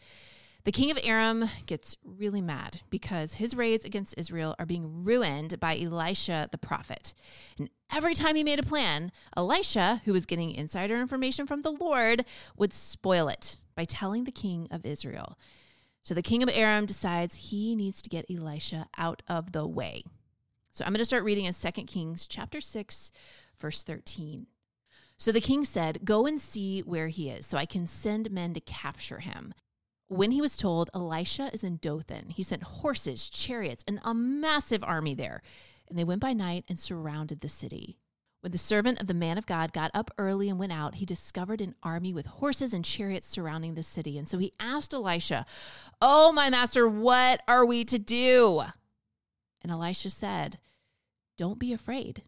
[0.64, 5.58] The king of Aram gets really mad because his raids against Israel are being ruined
[5.58, 7.14] by Elisha the prophet.
[7.58, 11.72] And every time he made a plan, Elisha, who was getting insider information from the
[11.72, 12.24] Lord,
[12.56, 15.36] would spoil it by telling the king of Israel.
[16.04, 20.04] So the king of Aram decides he needs to get Elisha out of the way.
[20.70, 23.10] So I'm going to start reading in 2 Kings chapter 6
[23.60, 24.46] verse 13.
[25.16, 28.54] So the king said, "Go and see where he is, so I can send men
[28.54, 29.54] to capture him."
[30.12, 34.84] When he was told Elisha is in Dothan, he sent horses, chariots, and a massive
[34.84, 35.42] army there.
[35.88, 37.96] And they went by night and surrounded the city.
[38.42, 41.06] When the servant of the man of God got up early and went out, he
[41.06, 44.18] discovered an army with horses and chariots surrounding the city.
[44.18, 45.46] And so he asked Elisha,
[46.02, 48.64] Oh, my master, what are we to do?
[49.62, 50.58] And Elisha said,
[51.38, 52.22] Don't be afraid,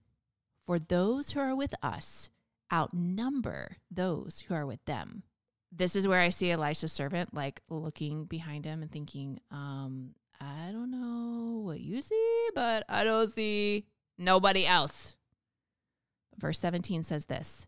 [0.65, 2.31] for those who are with us
[2.73, 5.23] outnumber those who are with them
[5.77, 10.11] this is where I see Elisha's servant like looking behind him and thinking, um,
[10.41, 13.87] I don't know what you see, but I don't see
[14.19, 15.17] nobody else.
[16.39, 17.67] Verse 17 says this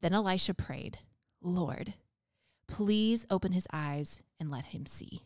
[0.00, 0.98] Then Elisha prayed,
[1.42, 1.94] Lord,
[2.68, 5.22] please open his eyes and let him see.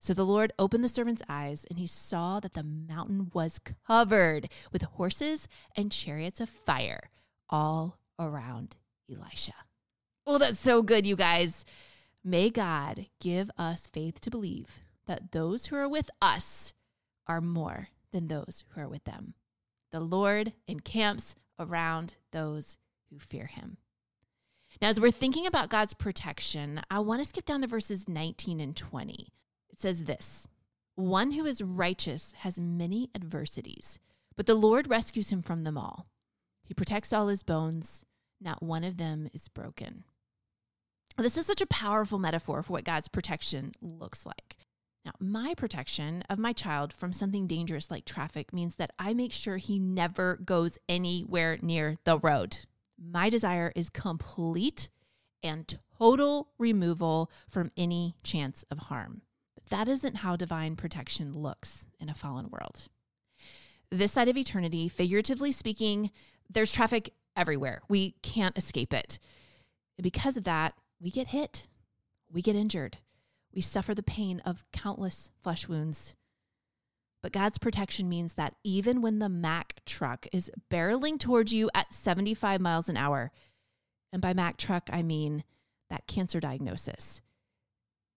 [0.00, 4.48] So the Lord opened the servant's eyes, and he saw that the mountain was covered
[4.72, 7.10] with horses and chariots of fire
[7.50, 8.76] all around
[9.10, 9.52] Elisha.
[10.32, 11.64] Oh, that's so good, you guys.
[12.22, 16.72] May God give us faith to believe that those who are with us
[17.26, 19.34] are more than those who are with them.
[19.90, 22.78] The Lord encamps around those
[23.10, 23.78] who fear him.
[24.80, 28.60] Now, as we're thinking about God's protection, I want to skip down to verses 19
[28.60, 29.32] and 20.
[29.68, 30.46] It says this
[30.94, 33.98] One who is righteous has many adversities,
[34.36, 36.06] but the Lord rescues him from them all.
[36.62, 38.04] He protects all his bones,
[38.40, 40.04] not one of them is broken.
[41.20, 44.56] This is such a powerful metaphor for what God's protection looks like.
[45.04, 49.32] Now, my protection of my child from something dangerous like traffic means that I make
[49.32, 52.60] sure he never goes anywhere near the road.
[52.98, 54.88] My desire is complete
[55.42, 59.20] and total removal from any chance of harm.
[59.54, 62.88] But that isn't how divine protection looks in a fallen world.
[63.90, 66.12] this side of eternity, figuratively speaking,
[66.48, 67.82] there's traffic everywhere.
[67.88, 69.18] We can't escape it.
[69.98, 71.66] And because of that, we get hit,
[72.30, 72.98] we get injured,
[73.54, 76.14] we suffer the pain of countless flesh wounds.
[77.22, 81.92] But God's protection means that even when the Mack truck is barreling towards you at
[81.92, 83.30] 75 miles an hour,
[84.12, 85.44] and by Mack truck, I mean
[85.90, 87.20] that cancer diagnosis,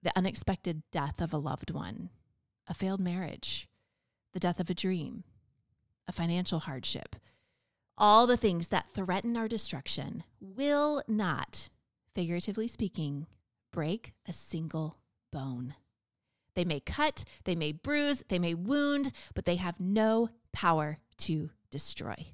[0.01, 2.09] the unexpected death of a loved one,
[2.67, 3.67] a failed marriage,
[4.33, 5.23] the death of a dream,
[6.07, 7.15] a financial hardship,
[7.97, 11.69] all the things that threaten our destruction will not,
[12.15, 13.27] figuratively speaking,
[13.71, 14.97] break a single
[15.31, 15.75] bone.
[16.55, 21.49] They may cut, they may bruise, they may wound, but they have no power to
[21.71, 22.27] destroy.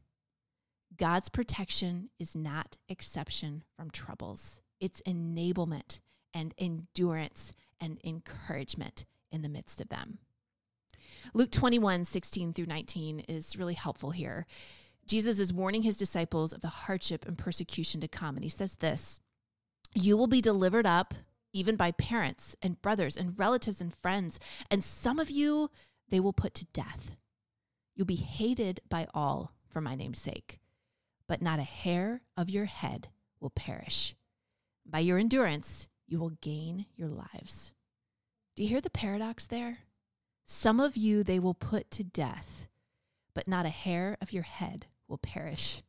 [0.97, 4.59] God's protection is not exception from troubles.
[4.81, 6.01] It's enablement
[6.33, 10.19] and endurance and encouragement in the midst of them.
[11.33, 14.45] Luke 21, 16 through 19 is really helpful here.
[15.07, 18.35] Jesus is warning his disciples of the hardship and persecution to come.
[18.35, 19.19] And he says this
[19.93, 21.13] You will be delivered up
[21.51, 24.39] even by parents and brothers and relatives and friends.
[24.69, 25.69] And some of you
[26.09, 27.17] they will put to death.
[27.95, 30.59] You'll be hated by all for my name's sake,
[31.27, 34.15] but not a hair of your head will perish.
[34.85, 37.73] By your endurance, you will gain your lives.
[38.55, 39.79] Do you hear the paradox there?
[40.45, 42.67] Some of you they will put to death,
[43.35, 45.83] but not a hair of your head will perish.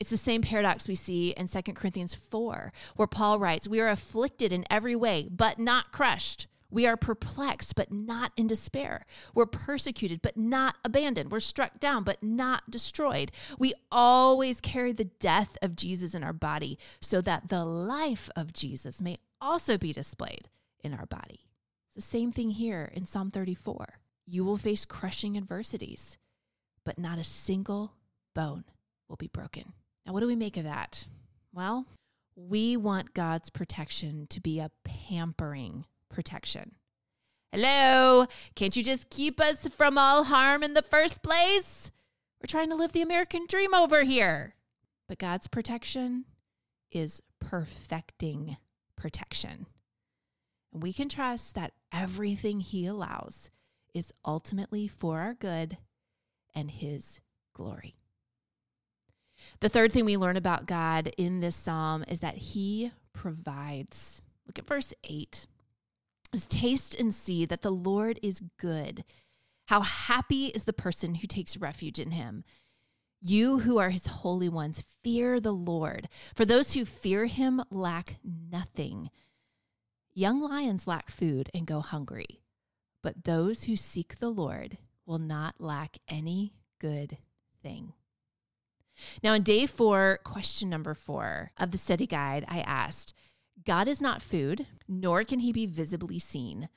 [0.00, 3.90] It's the same paradox we see in 2 Corinthians 4, where Paul writes, We are
[3.90, 6.46] afflicted in every way, but not crushed.
[6.70, 9.04] We are perplexed, but not in despair.
[9.34, 11.30] We're persecuted, but not abandoned.
[11.30, 13.32] We're struck down, but not destroyed.
[13.58, 18.52] We always carry the death of Jesus in our body so that the life of
[18.52, 20.48] Jesus may also be displayed
[20.82, 21.40] in our body.
[21.88, 24.00] It's the same thing here in Psalm 34.
[24.26, 26.16] You will face crushing adversities,
[26.84, 27.94] but not a single
[28.34, 28.64] bone
[29.08, 29.72] will be broken.
[30.06, 31.06] Now, what do we make of that?
[31.52, 31.86] Well,
[32.36, 36.76] we want God's protection to be a pampering protection.
[37.52, 41.90] Hello, can't you just keep us from all harm in the first place?
[42.40, 44.54] We're trying to live the American dream over here.
[45.08, 46.24] But God's protection
[46.92, 48.56] is perfecting
[48.96, 49.66] protection.
[50.72, 53.50] And we can trust that everything He allows
[53.92, 55.78] is ultimately for our good
[56.54, 57.20] and His
[57.52, 57.96] glory.
[59.60, 64.22] The third thing we learn about God in this psalm is that He provides.
[64.46, 65.46] Look at verse 8.
[66.32, 69.04] Is taste and see that the Lord is good.
[69.66, 72.42] How happy is the person who takes refuge in him.
[73.20, 76.08] You who are his holy ones, fear the Lord.
[76.34, 79.10] For those who fear him lack nothing.
[80.12, 82.40] Young lions lack food and go hungry,
[83.02, 87.18] but those who seek the Lord will not lack any good
[87.62, 87.92] thing.
[89.22, 93.14] Now, in day four, question number four of the study guide, I asked
[93.64, 96.68] God is not food, nor can he be visibly seen.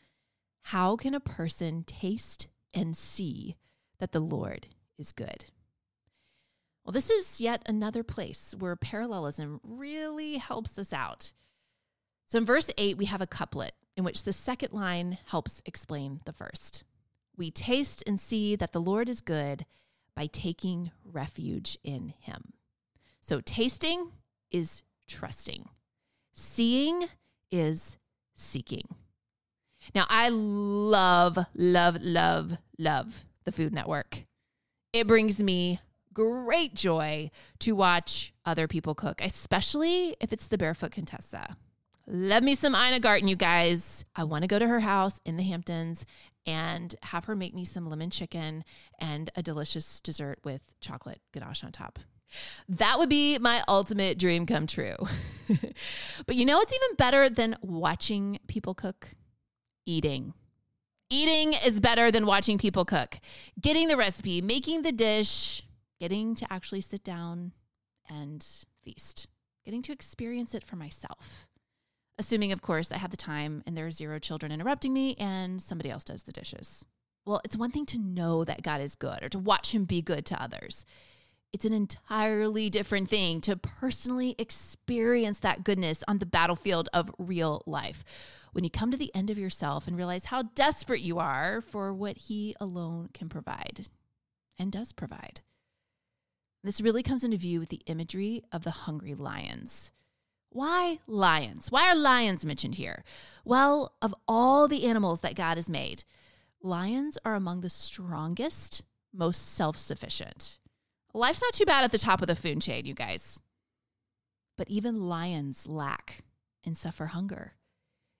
[0.67, 3.55] How can a person taste and see
[3.99, 5.45] that the Lord is good?
[6.83, 11.31] Well, this is yet another place where parallelism really helps us out.
[12.27, 16.19] So in verse 8, we have a couplet in which the second line helps explain
[16.25, 16.83] the first.
[17.37, 19.65] We taste and see that the Lord is good
[20.15, 22.53] by taking refuge in him.
[23.21, 24.11] So tasting
[24.51, 25.69] is trusting,
[26.33, 27.07] seeing
[27.51, 27.97] is
[28.35, 28.95] seeking.
[29.93, 34.25] Now, I love, love, love, love the Food Network.
[34.93, 35.79] It brings me
[36.13, 41.57] great joy to watch other people cook, especially if it's the Barefoot Contessa.
[42.05, 44.05] Love me some Ina Garten, you guys.
[44.15, 46.05] I want to go to her house in the Hamptons
[46.45, 48.63] and have her make me some lemon chicken
[48.99, 51.99] and a delicious dessert with chocolate ganache on top.
[52.67, 54.95] That would be my ultimate dream come true.
[56.25, 59.09] but you know what's even better than watching people cook?
[59.85, 60.33] Eating.
[61.09, 63.19] Eating is better than watching people cook.
[63.61, 65.61] Getting the recipe, making the dish,
[65.99, 67.51] getting to actually sit down
[68.09, 68.45] and
[68.83, 69.27] feast,
[69.63, 71.47] getting to experience it for myself.
[72.19, 75.61] Assuming, of course, I have the time and there are zero children interrupting me and
[75.61, 76.85] somebody else does the dishes.
[77.25, 80.01] Well, it's one thing to know that God is good or to watch him be
[80.01, 80.85] good to others.
[81.53, 87.61] It's an entirely different thing to personally experience that goodness on the battlefield of real
[87.65, 88.03] life.
[88.53, 91.93] When you come to the end of yourself and realize how desperate you are for
[91.93, 93.87] what He alone can provide
[94.57, 95.41] and does provide.
[96.63, 99.91] This really comes into view with the imagery of the hungry lions.
[100.53, 101.71] Why lions?
[101.71, 103.03] Why are lions mentioned here?
[103.43, 106.03] Well, of all the animals that God has made,
[106.61, 110.59] lions are among the strongest, most self sufficient.
[111.11, 113.41] Life's not too bad at the top of the food chain, you guys.
[114.55, 116.23] But even lions lack
[116.63, 117.53] and suffer hunger.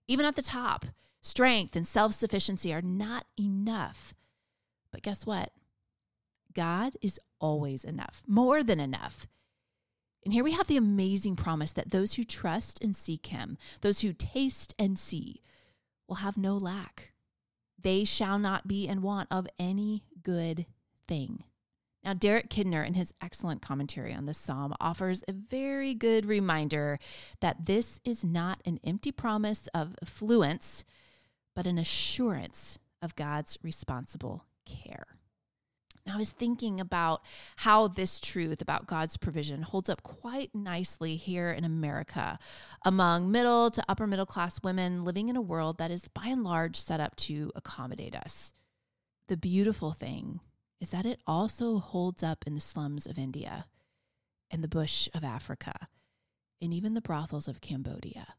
[0.08, 0.88] Even at the top,
[1.22, 4.16] strength and self sufficiency are not enough.
[4.92, 5.52] But guess what?
[6.56, 9.28] God is always enough, more than enough.
[10.26, 14.02] And here we have the amazing promise that those who trust and seek Him, those
[14.02, 15.42] who taste and see,
[16.08, 17.12] will have no lack.
[17.80, 20.66] They shall not be in want of any good
[21.08, 21.44] thing.
[22.04, 27.00] Now, Derek Kidner, in his excellent commentary on this psalm, offers a very good reminder
[27.40, 30.84] that this is not an empty promise of affluence,
[31.56, 35.06] but an assurance of God's responsible care.
[36.12, 37.22] I was thinking about
[37.58, 42.38] how this truth about God's provision holds up quite nicely here in America
[42.84, 46.44] among middle to upper middle class women living in a world that is by and
[46.44, 48.54] large set up to accommodate us.
[49.28, 50.42] The beautiful thing
[50.82, 53.66] is that it also holds up in the slums of India
[54.52, 55.88] and the bush of Africa
[56.62, 58.36] and even the brothels of Cambodia.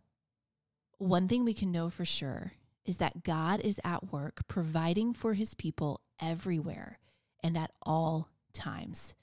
[0.99, 2.53] One thing we can know for sure
[2.85, 6.99] is that God is at work providing for his people everywhere
[7.45, 9.15] and at all times.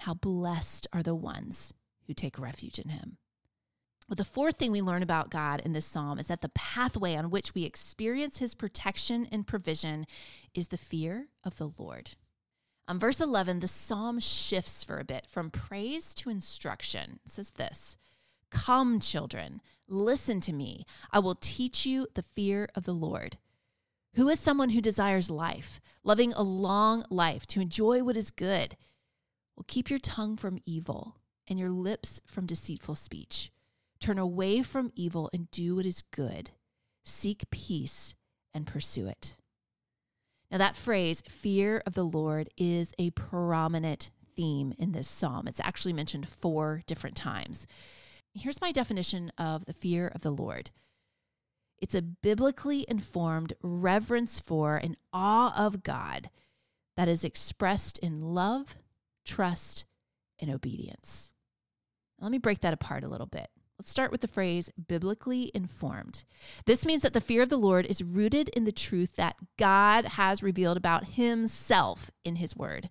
[0.00, 1.72] How blessed are the ones
[2.06, 3.16] who take refuge in him.
[4.08, 7.16] But the fourth thing we learn about God in this psalm is that the pathway
[7.16, 10.06] on which we experience his protection and provision
[10.54, 12.10] is the fear of the Lord.
[12.88, 17.18] On verse 11, the psalm shifts for a bit from praise to instruction.
[17.24, 17.96] It says this
[18.50, 20.86] Come, children, listen to me.
[21.10, 23.38] I will teach you the fear of the Lord.
[24.16, 28.74] Who is someone who desires life, loving a long life to enjoy what is good?
[29.54, 33.52] Well, keep your tongue from evil and your lips from deceitful speech.
[34.00, 36.52] Turn away from evil and do what is good.
[37.04, 38.14] Seek peace
[38.54, 39.36] and pursue it.
[40.50, 45.46] Now, that phrase, fear of the Lord, is a prominent theme in this psalm.
[45.46, 47.66] It's actually mentioned four different times.
[48.32, 50.70] Here's my definition of the fear of the Lord
[51.78, 56.30] it's a biblically informed reverence for and awe of God
[56.96, 58.76] that is expressed in love,
[59.24, 59.84] trust,
[60.38, 61.32] and obedience.
[62.18, 63.48] Let me break that apart a little bit.
[63.78, 66.24] Let's start with the phrase biblically informed.
[66.64, 70.06] This means that the fear of the Lord is rooted in the truth that God
[70.06, 72.88] has revealed about himself in his word,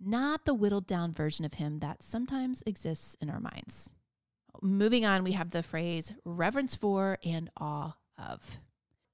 [0.00, 3.92] not the whittled down version of him that sometimes exists in our minds.
[4.62, 8.58] Moving on, we have the phrase reverence for and awe of.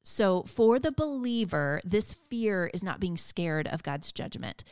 [0.03, 4.65] So, for the believer, this fear is not being scared of God's judgment.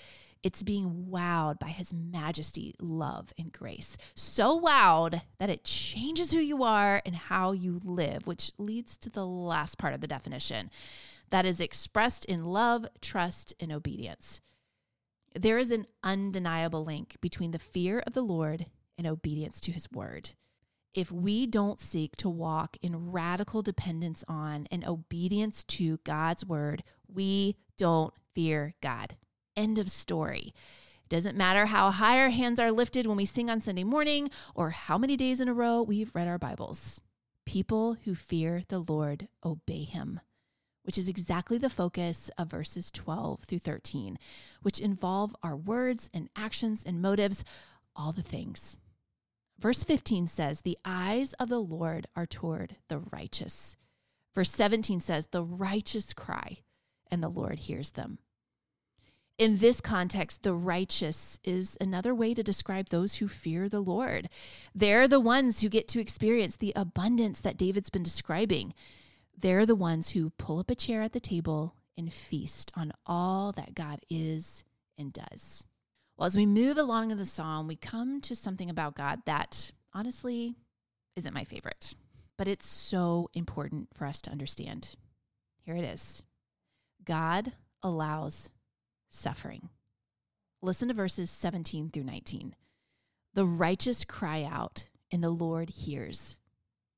[0.43, 3.97] It's being wowed by his majesty, love, and grace.
[4.15, 9.11] So wowed that it changes who you are and how you live, which leads to
[9.11, 10.71] the last part of the definition
[11.31, 14.41] that is expressed in love, trust, and obedience.
[15.35, 18.67] There is an undeniable link between the fear of the Lord
[18.97, 20.31] and obedience to his word
[20.95, 26.83] if we don't seek to walk in radical dependence on and obedience to God's word,
[27.07, 29.17] we don't fear God.
[29.57, 30.55] End of story.
[31.05, 34.31] It doesn't matter how high our hands are lifted when we sing on Sunday morning
[34.55, 37.01] or how many days in a row we've read our Bibles.
[37.47, 40.21] People who fear the Lord obey him,
[40.83, 44.19] which is exactly the focus of verses 12 through 13,
[44.63, 47.45] which involve our words and actions and motives,
[47.97, 48.79] all the things.
[49.59, 53.77] Verse 15 says, The eyes of the Lord are toward the righteous.
[54.35, 56.59] Verse 17 says, The righteous cry,
[57.11, 58.19] and the Lord hears them.
[59.37, 64.29] In this context, the righteous is another way to describe those who fear the Lord.
[64.75, 68.75] They're the ones who get to experience the abundance that David's been describing.
[69.37, 73.53] They're the ones who pull up a chair at the table and feast on all
[73.53, 74.65] that God is
[74.97, 75.65] and does.
[76.19, 79.71] Well, as we move along in the psalm, we come to something about God that
[79.95, 80.57] honestly
[81.15, 81.95] isn't my favorite,
[82.37, 84.97] but it's so important for us to understand.
[85.61, 86.25] Here it is
[87.05, 87.53] God
[87.85, 88.51] allows
[89.11, 89.69] suffering.
[90.61, 92.57] Listen to verses 17 through 19.
[93.35, 96.41] The righteous cry out, and the Lord hears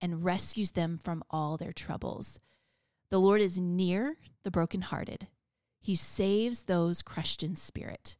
[0.00, 2.40] and rescues them from all their troubles.
[3.10, 5.28] The Lord is near the brokenhearted,
[5.78, 8.16] He saves those crushed in spirit.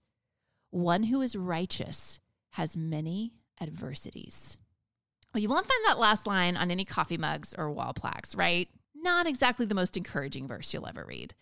[0.70, 4.56] One who is righteous has many adversities.
[5.34, 8.68] Well, you won't find that last line on any coffee mugs or wall plaques, right?
[8.94, 11.34] Not exactly the most encouraging verse you'll ever read.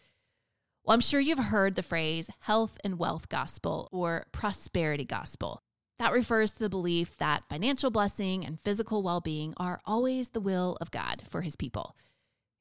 [0.85, 5.61] Well, I'm sure you've heard the phrase health and wealth gospel or prosperity gospel.
[5.99, 10.41] That refers to the belief that financial blessing and physical well being are always the
[10.41, 11.97] will of God for his people.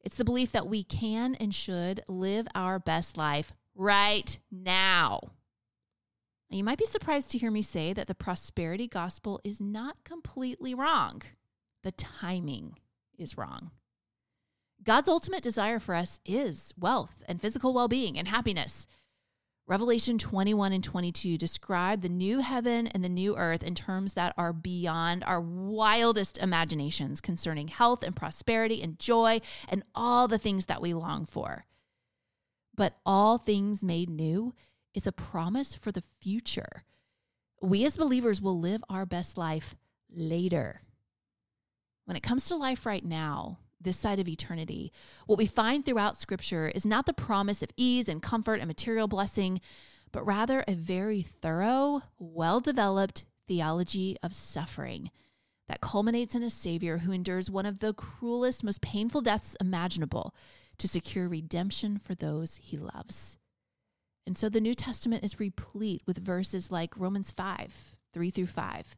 [0.02, 5.22] It's the belief that we can and should live our best life right now
[6.50, 10.74] You might be surprised to hear me say that the prosperity gospel is not completely
[10.74, 11.22] wrong.
[11.84, 12.78] The timing
[13.18, 13.72] is wrong.
[14.84, 18.88] God's ultimate desire for us is wealth and physical well being and happiness.
[19.68, 24.34] Revelation 21 and 22 describe the new heaven and the new earth in terms that
[24.38, 30.68] are beyond our wildest imaginations concerning health and prosperity and joy and all the things
[30.68, 31.66] that we long for.
[32.74, 34.54] But all things made new
[34.98, 36.84] is a promise for the future.
[37.62, 39.76] We as believers will live our best life
[40.10, 40.82] later.
[42.06, 44.92] When it comes to life right now, this side of eternity.
[45.28, 49.08] What we find throughout Scripture is not the promise of ease and comfort and material
[49.08, 49.62] blessing,
[50.12, 55.12] but rather a very thorough, well developed theology of suffering
[55.68, 60.34] that culminates in a Savior who endures one of the cruelest, most painful deaths imaginable
[60.80, 63.37] to secure redemption for those he loves.
[64.28, 68.98] And so the New Testament is replete with verses like Romans 5 3 through 5.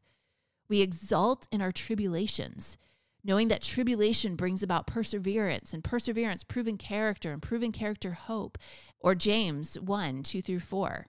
[0.68, 2.78] We exult in our tribulations
[3.24, 8.58] knowing that tribulation brings about perseverance, and perseverance, proven character, and proven character, hope.
[9.00, 11.08] Or James 1 2 through 4.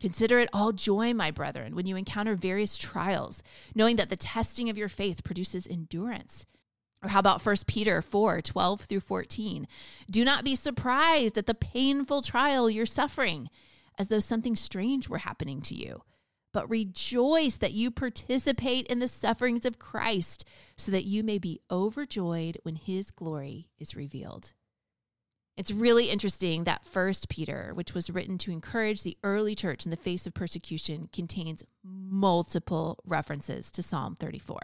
[0.00, 3.42] Consider it all joy, my brethren, when you encounter various trials,
[3.74, 6.46] knowing that the testing of your faith produces endurance.
[7.02, 9.68] Or how about 1 Peter 4 12 through 14?
[10.10, 13.50] Do not be surprised at the painful trial you're suffering,
[13.98, 16.02] as though something strange were happening to you
[16.52, 20.44] but rejoice that you participate in the sufferings of Christ,
[20.76, 24.54] so that you may be overjoyed when his glory is revealed.
[25.56, 29.90] It's really interesting that First Peter, which was written to encourage the early church in
[29.90, 34.58] the face of persecution, contains multiple references to Psalm 34.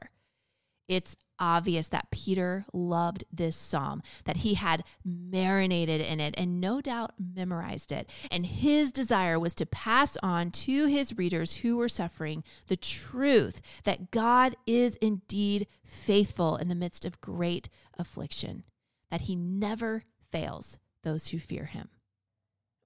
[0.89, 6.81] It's obvious that Peter loved this psalm, that he had marinated in it and no
[6.81, 8.09] doubt memorized it.
[8.31, 13.61] And his desire was to pass on to his readers who were suffering the truth
[13.85, 17.69] that God is indeed faithful in the midst of great
[17.99, 18.65] affliction,
[19.11, 21.89] that he never fails those who fear him.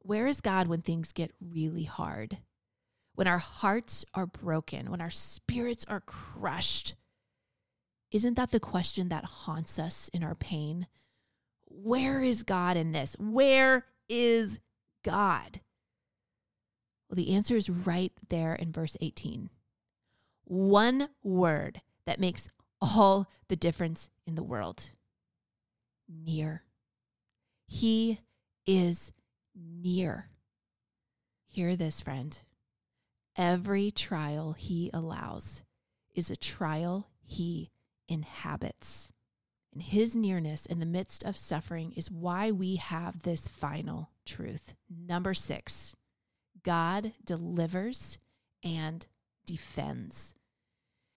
[0.00, 2.38] Where is God when things get really hard?
[3.14, 6.94] When our hearts are broken, when our spirits are crushed,
[8.10, 10.86] isn't that the question that haunts us in our pain?
[11.66, 13.14] Where is God in this?
[13.18, 14.60] Where is
[15.04, 15.60] God?
[17.08, 19.50] Well, the answer is right there in verse 18.
[20.44, 22.48] One word that makes
[22.80, 24.90] all the difference in the world
[26.08, 26.62] near.
[27.66, 28.20] He
[28.66, 29.12] is
[29.54, 30.26] near.
[31.46, 32.38] Hear this, friend.
[33.36, 35.62] Every trial he allows
[36.14, 37.70] is a trial he
[38.08, 39.12] inhabits.
[39.72, 44.74] And his nearness in the midst of suffering is why we have this final truth.
[44.88, 45.94] Number six,
[46.62, 48.18] God delivers
[48.64, 49.06] and
[49.46, 50.34] defends.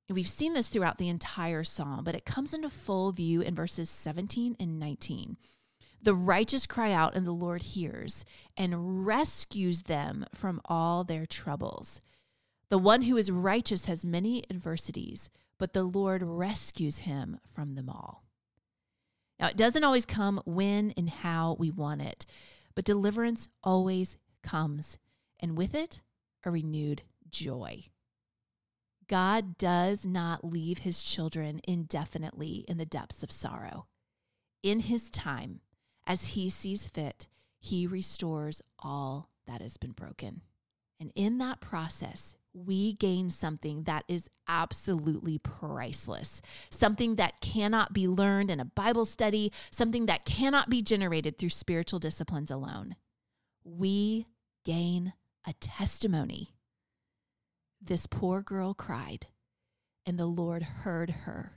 [0.08, 3.56] And we've seen this throughout the entire psalm, but it comes into full view in
[3.56, 5.38] verses 17 and 19.
[6.04, 8.26] The righteous cry out, and the Lord hears
[8.58, 12.02] and rescues them from all their troubles.
[12.70, 15.30] The one who is righteous has many adversities,
[15.62, 18.24] but the Lord rescues him from them all.
[19.40, 22.26] Now, it doesn't always come when and how we want it,
[22.74, 24.98] but deliverance always comes,
[25.40, 26.02] and with it,
[26.44, 27.84] a renewed joy.
[29.08, 33.86] God does not leave his children indefinitely in the depths of sorrow.
[34.64, 35.60] In his time,
[36.08, 37.28] as he sees fit,
[37.60, 40.42] he restores all that has been broken.
[41.00, 48.08] And in that process, we gain something that is absolutely priceless, something that cannot be
[48.08, 52.96] learned in a Bible study, something that cannot be generated through spiritual disciplines alone.
[53.64, 54.28] We
[54.66, 55.14] gain
[55.48, 56.56] a testimony.
[57.82, 59.28] This poor girl cried,
[60.06, 61.52] and the Lord heard her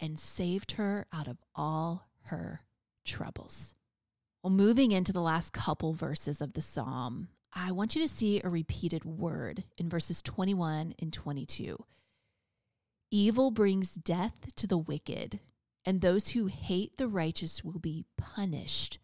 [0.00, 2.62] and saved her out of all her
[3.04, 3.74] troubles.
[4.42, 8.40] Well, moving into the last couple verses of the psalm, I want you to see
[8.42, 11.84] a repeated word in verses 21 and 22.
[13.12, 15.38] Evil brings death to the wicked,
[15.84, 18.98] and those who hate the righteous will be punished.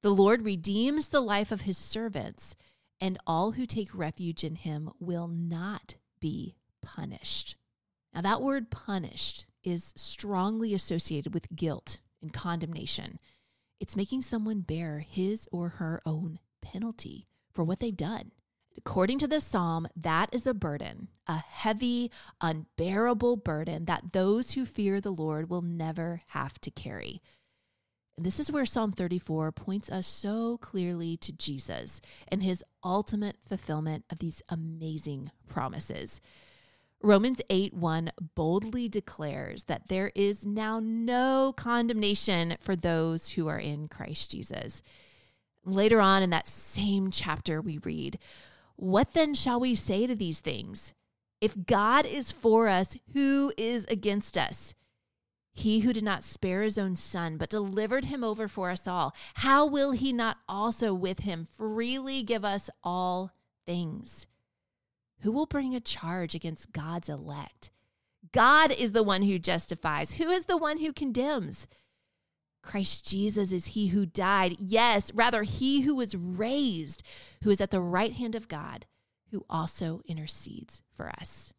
[0.00, 2.54] The Lord redeems the life of his servants,
[3.00, 7.56] and all who take refuge in him will not be punished.
[8.14, 13.18] Now, that word punished is strongly associated with guilt and condemnation.
[13.80, 18.32] It's making someone bear his or her own penalty for what they've done.
[18.76, 24.64] According to this psalm, that is a burden, a heavy, unbearable burden that those who
[24.64, 27.20] fear the Lord will never have to carry.
[28.16, 33.36] And this is where Psalm 34 points us so clearly to Jesus and his ultimate
[33.46, 36.20] fulfillment of these amazing promises.
[37.02, 43.58] Romans 8 1 boldly declares that there is now no condemnation for those who are
[43.58, 44.82] in Christ Jesus.
[45.64, 48.18] Later on in that same chapter, we read,
[48.76, 50.94] What then shall we say to these things?
[51.40, 54.74] If God is for us, who is against us?
[55.52, 59.14] He who did not spare his own son, but delivered him over for us all,
[59.34, 63.32] how will he not also with him freely give us all
[63.66, 64.26] things?
[65.20, 67.70] Who will bring a charge against God's elect?
[68.32, 70.14] God is the one who justifies.
[70.14, 71.66] Who is the one who condemns?
[72.62, 74.56] Christ Jesus is he who died.
[74.58, 77.02] Yes, rather, he who was raised,
[77.42, 78.86] who is at the right hand of God,
[79.30, 81.52] who also intercedes for us.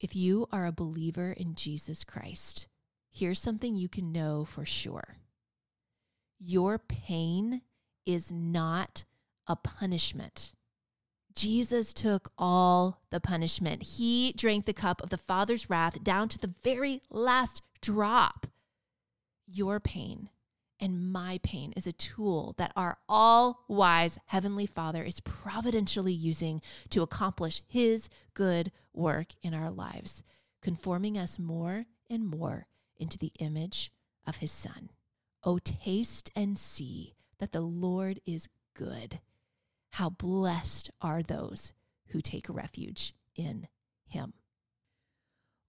[0.00, 2.66] If you are a believer in Jesus Christ,
[3.12, 5.16] here's something you can know for sure
[6.44, 7.62] your pain
[8.04, 9.04] is not
[9.46, 10.52] a punishment.
[11.34, 13.82] Jesus took all the punishment.
[13.84, 18.46] He drank the cup of the Father's wrath down to the very last drop.
[19.46, 20.30] Your pain
[20.80, 26.60] and my pain is a tool that our all wise Heavenly Father is providentially using
[26.90, 30.22] to accomplish His good work in our lives,
[30.60, 32.66] conforming us more and more
[32.96, 33.92] into the image
[34.26, 34.90] of His Son.
[35.44, 39.20] Oh, taste and see that the Lord is good.
[39.90, 41.72] How blessed are those
[42.08, 43.68] who take refuge in
[44.06, 44.34] him.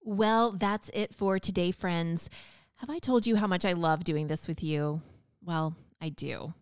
[0.02, 2.28] Well, that's it for today, friends.
[2.78, 5.00] Have I told you how much I love doing this with you?
[5.42, 6.54] Well, I do.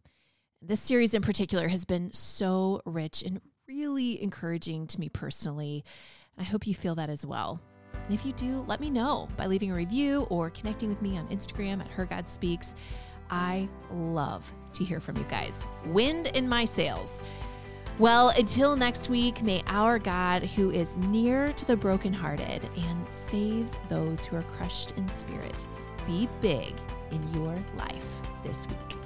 [0.61, 5.85] This series in particular has been so rich and really encouraging to me personally.
[6.37, 7.61] And I hope you feel that as well.
[7.95, 11.17] And if you do, let me know by leaving a review or connecting with me
[11.17, 12.75] on Instagram at Her God Speaks.
[13.31, 14.45] I love
[14.75, 15.67] to hear from you guys.
[15.87, 17.23] Wind in my sails.
[17.99, 23.79] Well, until next week, may our God, who is near to the brokenhearted and saves
[23.89, 25.67] those who are crushed in spirit,
[26.07, 26.75] be big
[27.11, 28.07] in your life
[28.45, 29.02] this week.